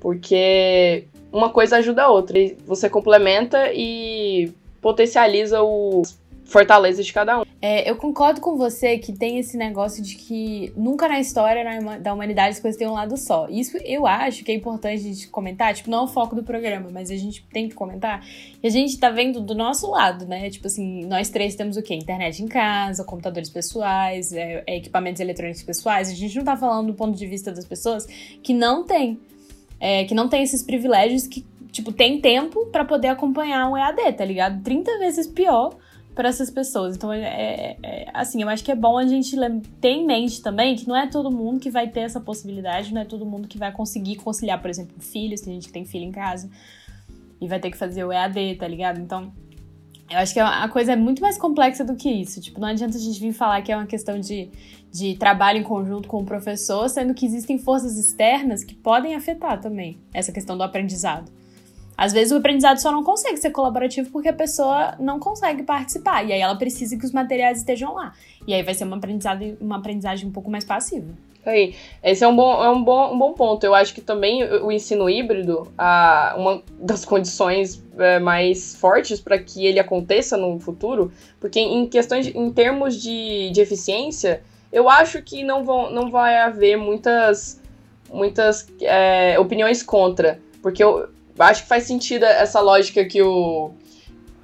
porque 0.00 1.04
uma 1.32 1.50
coisa 1.50 1.76
ajuda 1.76 2.04
a 2.04 2.10
outra, 2.10 2.38
você 2.66 2.88
complementa 2.88 3.70
e 3.72 4.52
potencializa 4.80 5.62
os 5.62 6.18
fortalezas 6.48 7.04
de 7.06 7.12
cada 7.12 7.40
um. 7.40 7.44
É, 7.60 7.88
eu 7.88 7.96
concordo 7.96 8.40
com 8.40 8.56
você 8.56 8.98
que 8.98 9.12
tem 9.12 9.38
esse 9.38 9.56
negócio 9.56 10.02
de 10.02 10.16
que 10.16 10.72
nunca 10.74 11.06
na 11.06 11.20
história 11.20 11.62
da 12.00 12.14
humanidade 12.14 12.50
as 12.50 12.60
coisas 12.60 12.78
têm 12.78 12.88
um 12.88 12.92
lado 12.92 13.16
só. 13.16 13.46
Isso 13.50 13.76
eu 13.84 14.06
acho 14.06 14.42
que 14.42 14.50
é 14.50 14.54
importante 14.54 14.94
a 14.94 15.12
gente 15.12 15.28
comentar, 15.28 15.74
tipo, 15.74 15.90
não 15.90 15.98
é 15.98 16.02
o 16.02 16.06
foco 16.08 16.34
do 16.34 16.42
programa, 16.42 16.88
mas 16.90 17.10
a 17.10 17.16
gente 17.16 17.44
tem 17.52 17.68
que 17.68 17.74
comentar. 17.74 18.24
E 18.62 18.66
a 18.66 18.70
gente 18.70 18.98
tá 18.98 19.10
vendo 19.10 19.40
do 19.40 19.54
nosso 19.54 19.90
lado, 19.90 20.24
né? 20.24 20.48
Tipo 20.48 20.68
assim, 20.68 21.04
nós 21.04 21.28
três 21.28 21.54
temos 21.54 21.76
o 21.76 21.82
quê? 21.82 21.94
Internet 21.94 22.42
em 22.42 22.48
casa, 22.48 23.04
computadores 23.04 23.50
pessoais, 23.50 24.32
é, 24.32 24.64
é, 24.66 24.76
equipamentos 24.76 25.20
eletrônicos 25.20 25.62
pessoais. 25.62 26.08
A 26.08 26.14
gente 26.14 26.34
não 26.34 26.44
tá 26.44 26.56
falando 26.56 26.86
do 26.86 26.94
ponto 26.94 27.16
de 27.16 27.26
vista 27.26 27.52
das 27.52 27.66
pessoas 27.66 28.06
que 28.42 28.54
não 28.54 28.84
tem. 28.84 29.20
É, 29.78 30.04
que 30.04 30.14
não 30.14 30.28
tem 30.28 30.42
esses 30.42 30.62
privilégios 30.62 31.26
que, 31.26 31.44
tipo, 31.70 31.92
tem 31.92 32.20
tempo 32.20 32.66
para 32.66 32.84
poder 32.84 33.08
acompanhar 33.08 33.70
um 33.70 33.76
EAD, 33.76 34.12
tá 34.14 34.24
ligado? 34.24 34.62
30 34.62 34.98
vezes 34.98 35.26
pior 35.26 35.76
para 36.18 36.30
essas 36.30 36.50
pessoas. 36.50 36.96
Então, 36.96 37.12
é, 37.12 37.20
é, 37.20 37.76
é, 37.80 38.10
assim, 38.12 38.42
eu 38.42 38.48
acho 38.48 38.64
que 38.64 38.72
é 38.72 38.74
bom 38.74 38.98
a 38.98 39.06
gente 39.06 39.36
ter 39.80 39.90
em 39.90 40.04
mente 40.04 40.42
também 40.42 40.74
que 40.74 40.88
não 40.88 40.96
é 40.96 41.06
todo 41.06 41.30
mundo 41.30 41.60
que 41.60 41.70
vai 41.70 41.86
ter 41.86 42.00
essa 42.00 42.20
possibilidade, 42.20 42.92
não 42.92 43.02
é 43.02 43.04
todo 43.04 43.24
mundo 43.24 43.46
que 43.46 43.56
vai 43.56 43.70
conseguir 43.70 44.16
conciliar, 44.16 44.60
por 44.60 44.68
exemplo, 44.68 44.96
filhos, 44.98 45.40
tem 45.40 45.54
gente 45.54 45.68
que 45.68 45.72
tem 45.72 45.84
filho 45.84 46.02
em 46.02 46.10
casa 46.10 46.50
e 47.40 47.46
vai 47.46 47.60
ter 47.60 47.70
que 47.70 47.76
fazer 47.76 48.02
o 48.02 48.10
EAD, 48.10 48.56
tá 48.56 48.66
ligado? 48.66 48.98
Então, 48.98 49.32
eu 50.10 50.18
acho 50.18 50.34
que 50.34 50.40
a 50.40 50.68
coisa 50.68 50.94
é 50.94 50.96
muito 50.96 51.22
mais 51.22 51.38
complexa 51.38 51.84
do 51.84 51.94
que 51.94 52.10
isso. 52.10 52.40
Tipo, 52.40 52.60
não 52.60 52.66
adianta 52.66 52.96
a 52.96 53.00
gente 53.00 53.20
vir 53.20 53.32
falar 53.32 53.62
que 53.62 53.70
é 53.70 53.76
uma 53.76 53.86
questão 53.86 54.18
de, 54.18 54.50
de 54.90 55.14
trabalho 55.14 55.60
em 55.60 55.62
conjunto 55.62 56.08
com 56.08 56.20
o 56.22 56.24
professor, 56.24 56.88
sendo 56.88 57.14
que 57.14 57.26
existem 57.26 57.58
forças 57.58 57.96
externas 57.96 58.64
que 58.64 58.74
podem 58.74 59.14
afetar 59.14 59.60
também 59.60 60.00
essa 60.12 60.32
questão 60.32 60.56
do 60.56 60.64
aprendizado. 60.64 61.30
Às 61.98 62.12
vezes 62.12 62.32
o 62.32 62.36
aprendizado 62.36 62.78
só 62.78 62.92
não 62.92 63.02
consegue 63.02 63.38
ser 63.38 63.50
colaborativo 63.50 64.08
porque 64.12 64.28
a 64.28 64.32
pessoa 64.32 64.94
não 65.00 65.18
consegue 65.18 65.64
participar. 65.64 66.24
E 66.24 66.32
aí 66.32 66.40
ela 66.40 66.54
precisa 66.54 66.96
que 66.96 67.04
os 67.04 67.10
materiais 67.10 67.58
estejam 67.58 67.92
lá. 67.92 68.12
E 68.46 68.54
aí 68.54 68.62
vai 68.62 68.72
ser 68.72 68.84
uma 68.84 68.98
aprendizagem, 68.98 69.58
uma 69.60 69.78
aprendizagem 69.78 70.28
um 70.28 70.30
pouco 70.30 70.48
mais 70.48 70.64
passiva. 70.64 71.08
Aí, 71.44 71.74
esse 72.04 72.22
é 72.22 72.28
um 72.28 72.36
bom, 72.36 72.62
é 72.62 72.70
um 72.70 72.84
bom, 72.84 73.14
um 73.14 73.18
bom 73.18 73.32
ponto. 73.32 73.64
Eu 73.64 73.74
acho 73.74 73.92
que 73.92 74.00
também 74.00 74.44
o 74.44 74.70
ensino 74.70 75.10
híbrido, 75.10 75.66
a, 75.76 76.36
uma 76.38 76.62
das 76.78 77.02
condições 77.04 77.82
é, 77.98 78.20
mais 78.20 78.76
fortes 78.76 79.20
para 79.20 79.36
que 79.36 79.66
ele 79.66 79.80
aconteça 79.80 80.36
no 80.36 80.60
futuro, 80.60 81.10
porque 81.40 81.58
em 81.58 81.84
questões, 81.88 82.26
de, 82.26 82.38
em 82.38 82.52
termos 82.52 83.02
de, 83.02 83.50
de 83.50 83.60
eficiência, 83.60 84.40
eu 84.72 84.88
acho 84.88 85.20
que 85.20 85.42
não, 85.42 85.64
vão, 85.64 85.90
não 85.90 86.10
vai 86.10 86.38
haver 86.38 86.76
muitas, 86.76 87.60
muitas 88.08 88.68
é, 88.82 89.36
opiniões 89.40 89.82
contra. 89.82 90.38
Porque 90.62 90.84
eu, 90.84 91.08
acho 91.38 91.62
que 91.62 91.68
faz 91.68 91.84
sentido 91.84 92.24
essa 92.24 92.60
lógica 92.60 93.04
que 93.04 93.22
o 93.22 93.72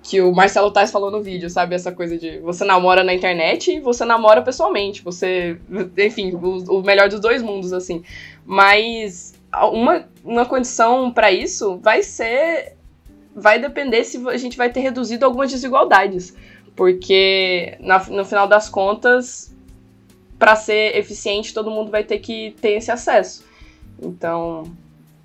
que 0.04 0.20
o 0.20 0.32
Marcelo 0.32 0.70
Tais 0.70 0.92
falou 0.92 1.10
no 1.10 1.22
vídeo, 1.22 1.48
sabe? 1.48 1.74
Essa 1.74 1.90
coisa 1.90 2.18
de 2.18 2.38
você 2.40 2.62
namora 2.62 3.02
na 3.02 3.14
internet 3.14 3.72
e 3.72 3.80
você 3.80 4.04
namora 4.04 4.42
pessoalmente. 4.42 5.02
Você, 5.02 5.58
enfim, 5.96 6.34
o, 6.34 6.78
o 6.78 6.82
melhor 6.82 7.08
dos 7.08 7.20
dois 7.20 7.42
mundos, 7.42 7.72
assim. 7.72 8.04
Mas 8.44 9.34
uma, 9.72 10.06
uma 10.22 10.44
condição 10.44 11.10
para 11.10 11.32
isso 11.32 11.78
vai 11.78 12.02
ser. 12.02 12.76
Vai 13.34 13.58
depender 13.58 14.04
se 14.04 14.22
a 14.28 14.36
gente 14.36 14.58
vai 14.58 14.70
ter 14.70 14.80
reduzido 14.80 15.24
algumas 15.24 15.50
desigualdades. 15.50 16.36
Porque, 16.76 17.76
na, 17.80 18.04
no 18.04 18.26
final 18.26 18.46
das 18.46 18.68
contas, 18.68 19.56
para 20.38 20.54
ser 20.54 20.96
eficiente, 20.96 21.54
todo 21.54 21.70
mundo 21.70 21.90
vai 21.90 22.04
ter 22.04 22.18
que 22.18 22.54
ter 22.60 22.72
esse 22.72 22.90
acesso. 22.90 23.42
Então, 24.02 24.64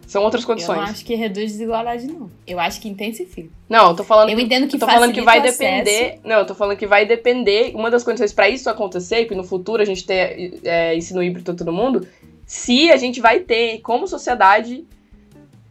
são 0.10 0.24
outras 0.24 0.44
condições. 0.44 0.76
Eu 0.76 0.84
não 0.84 0.90
acho 0.90 1.06
que 1.06 1.14
reduz 1.14 1.52
desigualdade, 1.52 2.08
não. 2.08 2.32
Eu 2.48 2.60
acho 2.60 2.82
que 2.82 2.90
intensifica. 2.90 3.48
Não, 3.70 3.90
eu 3.90 3.96
tô 3.96 4.04
falando. 4.04 4.32
Eu 4.32 4.40
entendo 4.40 4.68
que 4.68 4.76
eu 4.76 4.80
tô 4.80 4.88
falando 4.88 5.14
que 5.14 5.22
vai 5.22 5.40
depender. 5.40 6.20
Não, 6.24 6.40
eu 6.40 6.46
tô 6.48 6.56
falando 6.56 6.76
que 6.76 6.88
vai 6.88 7.06
depender. 7.06 7.74
Uma 7.76 7.92
das 7.92 8.04
condições 8.04 8.34
para 8.34 8.50
isso 8.50 8.68
acontecer, 8.72 9.26
que 9.26 9.36
no 9.36 9.44
futuro 9.44 9.84
a 9.84 9.86
gente 9.86 10.04
ter 10.04 10.60
é, 10.64 10.96
ensino 10.96 11.22
híbrido 11.22 11.54
todo 11.54 11.72
mundo, 11.72 12.08
se 12.44 12.90
a 12.90 12.98
gente 12.98 13.22
vai 13.22 13.42
ter, 13.42 13.82
como 13.82 14.08
sociedade, 14.08 14.84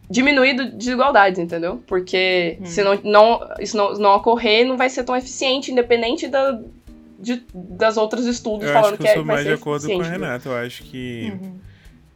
diminuído 0.09 0.71
desigualdades, 0.71 1.37
entendeu? 1.37 1.83
Porque 1.85 2.59
hum. 2.61 2.65
se 2.65 2.81
não, 2.81 2.97
não, 3.03 3.41
isso 3.59 3.75
não, 3.75 3.91
não 3.95 4.15
ocorrer, 4.15 4.65
não 4.65 4.77
vai 4.77 4.89
ser 4.89 5.03
tão 5.03 5.17
eficiente, 5.17 5.69
independente 5.69 6.29
da, 6.29 6.57
de, 7.19 7.43
das 7.53 7.97
outros 7.97 8.25
estudos 8.25 8.69
eu 8.69 8.73
falando 8.73 8.97
que, 8.97 9.03
que, 9.03 9.09
eu 9.09 9.13
sou 9.15 9.21
é, 9.21 9.25
mais 9.25 9.45
de 9.45 9.51
acordo 9.51 9.85
com 9.85 9.97
o 9.97 10.01
Renato. 10.01 10.47
Eu 10.47 10.55
acho 10.55 10.83
que 10.83 11.33
uhum. 11.33 11.59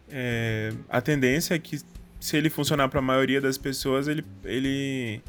é, 0.10 0.72
a 0.88 1.02
tendência 1.02 1.54
é 1.54 1.60
que 1.60 1.84
se 2.24 2.38
ele 2.38 2.50
funcionar 2.50 2.88
para 2.88 3.00
a 3.00 3.02
maioria 3.02 3.42
das 3.42 3.58
pessoas, 3.58 4.08
ele, 4.08 4.24
ele 4.46 5.22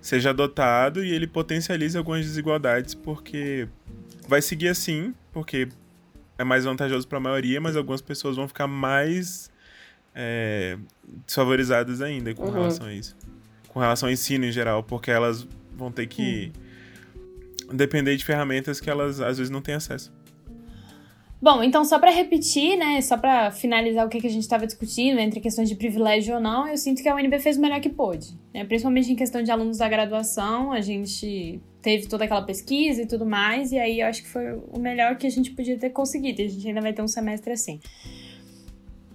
seja 0.00 0.30
adotado 0.30 1.04
e 1.04 1.12
ele 1.12 1.28
potencializa 1.28 2.00
algumas 2.00 2.26
desigualdades, 2.26 2.92
porque 2.92 3.68
vai 4.26 4.42
seguir 4.42 4.66
assim, 4.66 5.14
porque 5.32 5.68
é 6.36 6.42
mais 6.42 6.64
vantajoso 6.64 7.06
para 7.06 7.18
a 7.18 7.20
maioria, 7.20 7.60
mas 7.60 7.76
algumas 7.76 8.00
pessoas 8.00 8.34
vão 8.34 8.48
ficar 8.48 8.66
mais 8.66 9.48
é, 10.12 10.76
desfavorizadas 11.24 12.02
ainda 12.02 12.34
com 12.34 12.46
uhum. 12.46 12.50
relação 12.50 12.86
a 12.88 12.92
isso. 12.92 13.16
Com 13.68 13.78
relação 13.78 14.08
ao 14.08 14.12
ensino 14.12 14.44
em 14.44 14.50
geral, 14.50 14.82
porque 14.82 15.12
elas 15.12 15.46
vão 15.76 15.92
ter 15.92 16.08
que 16.08 16.50
uhum. 17.68 17.76
depender 17.76 18.16
de 18.16 18.24
ferramentas 18.24 18.80
que 18.80 18.90
elas 18.90 19.20
às 19.20 19.38
vezes 19.38 19.50
não 19.50 19.62
têm 19.62 19.76
acesso. 19.76 20.12
Bom, 21.42 21.62
então 21.62 21.86
só 21.86 21.98
para 21.98 22.10
repetir, 22.10 22.76
né, 22.76 23.00
só 23.00 23.16
para 23.16 23.50
finalizar 23.50 24.06
o 24.06 24.10
que, 24.10 24.20
que 24.20 24.26
a 24.26 24.30
gente 24.30 24.42
estava 24.42 24.66
discutindo 24.66 25.18
entre 25.18 25.40
questões 25.40 25.70
de 25.70 25.74
privilégio 25.74 26.34
ou 26.34 26.40
não, 26.40 26.68
eu 26.68 26.76
sinto 26.76 27.02
que 27.02 27.08
a 27.08 27.14
UNB 27.14 27.38
fez 27.40 27.56
o 27.56 27.60
melhor 27.62 27.80
que 27.80 27.88
pôde, 27.88 28.38
né? 28.52 28.62
Principalmente 28.66 29.10
em 29.10 29.16
questão 29.16 29.42
de 29.42 29.50
alunos 29.50 29.78
da 29.78 29.88
graduação, 29.88 30.70
a 30.70 30.82
gente 30.82 31.58
teve 31.80 32.08
toda 32.08 32.24
aquela 32.24 32.42
pesquisa 32.42 33.00
e 33.00 33.06
tudo 33.06 33.24
mais, 33.24 33.72
e 33.72 33.78
aí 33.78 34.00
eu 34.00 34.06
acho 34.06 34.22
que 34.22 34.28
foi 34.28 34.52
o 34.52 34.78
melhor 34.78 35.16
que 35.16 35.26
a 35.26 35.30
gente 35.30 35.52
podia 35.52 35.78
ter 35.78 35.88
conseguido. 35.90 36.42
A 36.42 36.46
gente 36.46 36.68
ainda 36.68 36.82
vai 36.82 36.92
ter 36.92 37.00
um 37.00 37.08
semestre 37.08 37.54
assim. 37.54 37.80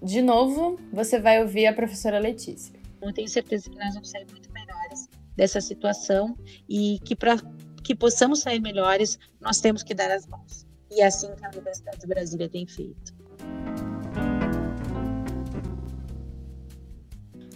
De 0.01 0.23
novo, 0.23 0.79
você 0.91 1.19
vai 1.19 1.43
ouvir 1.43 1.67
a 1.67 1.73
professora 1.73 2.17
Letícia. 2.17 2.73
Eu 3.03 3.13
tenho 3.13 3.27
certeza 3.27 3.69
que 3.69 3.77
nós 3.77 3.93
vamos 3.93 4.09
sair 4.09 4.25
muito 4.31 4.51
melhores 4.51 5.07
dessa 5.35 5.61
situação 5.61 6.35
e 6.67 6.97
que 7.05 7.15
para 7.15 7.37
que 7.83 7.93
possamos 7.93 8.39
sair 8.39 8.59
melhores, 8.59 9.19
nós 9.39 9.61
temos 9.61 9.83
que 9.83 9.93
dar 9.93 10.09
as 10.09 10.25
mãos 10.25 10.64
e 10.95 11.01
é 11.01 11.07
assim 11.07 11.27
que 11.35 11.45
a 11.45 11.49
Universidade 11.49 11.99
de 11.99 12.07
Brasília 12.07 12.49
tem 12.49 12.65
feito. 12.65 13.13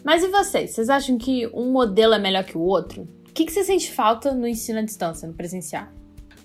Mas 0.04 0.24
e 0.24 0.28
vocês? 0.28 0.72
Vocês 0.72 0.90
acham 0.90 1.18
que 1.18 1.48
um 1.48 1.72
modelo 1.72 2.14
é 2.14 2.20
melhor 2.20 2.44
que 2.44 2.58
o 2.58 2.62
outro? 2.62 3.04
O 3.04 3.34
que, 3.34 3.46
que 3.46 3.52
você 3.52 3.64
sente 3.64 3.92
falta 3.92 4.34
no 4.34 4.48
ensino 4.48 4.80
à 4.80 4.82
distância, 4.82 5.28
no 5.28 5.34
presencial? 5.34 5.88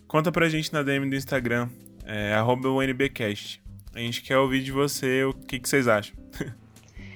Conta 0.06 0.30
pra 0.30 0.48
gente 0.48 0.72
na 0.72 0.82
DM 0.82 1.10
do 1.10 1.16
Instagram, 1.16 1.68
é 2.04 2.34
UNBcast. 2.42 3.62
A 3.94 3.98
gente 3.98 4.22
quer 4.22 4.38
ouvir 4.38 4.62
de 4.62 4.70
você 4.70 5.24
o 5.24 5.32
que, 5.32 5.58
que 5.58 5.68
vocês 5.68 5.88
acham. 5.88 6.16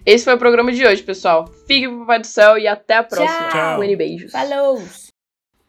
Esse 0.06 0.24
foi 0.24 0.34
o 0.34 0.38
programa 0.38 0.72
de 0.72 0.86
hoje, 0.86 1.02
pessoal. 1.02 1.46
Fique 1.66 1.86
pro 1.86 2.00
Papai 2.00 2.20
do 2.20 2.26
Céu 2.26 2.56
e 2.56 2.66
até 2.66 2.96
a 2.96 3.04
próxima. 3.04 3.48
Tchau. 3.50 3.80
UN 3.80 3.96
beijos. 3.96 4.32
Falou! 4.32 4.82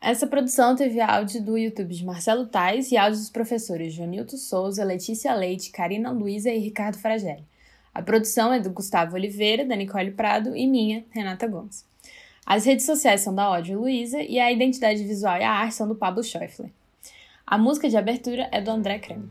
Essa 0.01 0.25
produção 0.25 0.77
teve 0.77 1.01
áudio 1.01 1.43
do 1.43 1.57
YouTube 1.57 1.93
de 1.93 2.05
Marcelo 2.05 2.45
Tais 2.45 2.89
e 2.89 2.97
áudios 2.97 3.19
dos 3.19 3.29
professores 3.29 3.93
Jonilton 3.93 4.38
Souza, 4.38 4.81
Letícia 4.81 5.35
Leite, 5.35 5.71
Karina 5.71 6.09
Luiza 6.09 6.49
e 6.49 6.57
Ricardo 6.57 6.97
Fragelli. 6.97 7.43
A 7.93 8.01
produção 8.01 8.53
é 8.53 8.62
do 8.62 8.69
Gustavo 8.69 9.15
Oliveira, 9.15 9.65
da 9.65 9.75
Nicole 9.75 10.12
Prado 10.12 10.55
e 10.55 10.65
minha, 10.65 11.03
Renata 11.09 11.45
Gomes. 11.47 11.85
As 12.45 12.65
redes 12.65 12.85
sociais 12.85 13.19
são 13.19 13.35
da 13.35 13.49
Ódio 13.49 13.77
Luiza 13.77 14.21
e 14.21 14.39
a 14.39 14.49
identidade 14.49 15.03
visual 15.03 15.38
e 15.38 15.43
a 15.43 15.51
arte 15.51 15.75
são 15.75 15.88
do 15.88 15.95
Pablo 15.95 16.23
Schäufler. 16.23 16.71
A 17.45 17.57
música 17.57 17.89
de 17.89 17.97
abertura 17.97 18.47
é 18.53 18.62
do 18.62 18.71
André 18.71 18.99
Creme. 18.99 19.29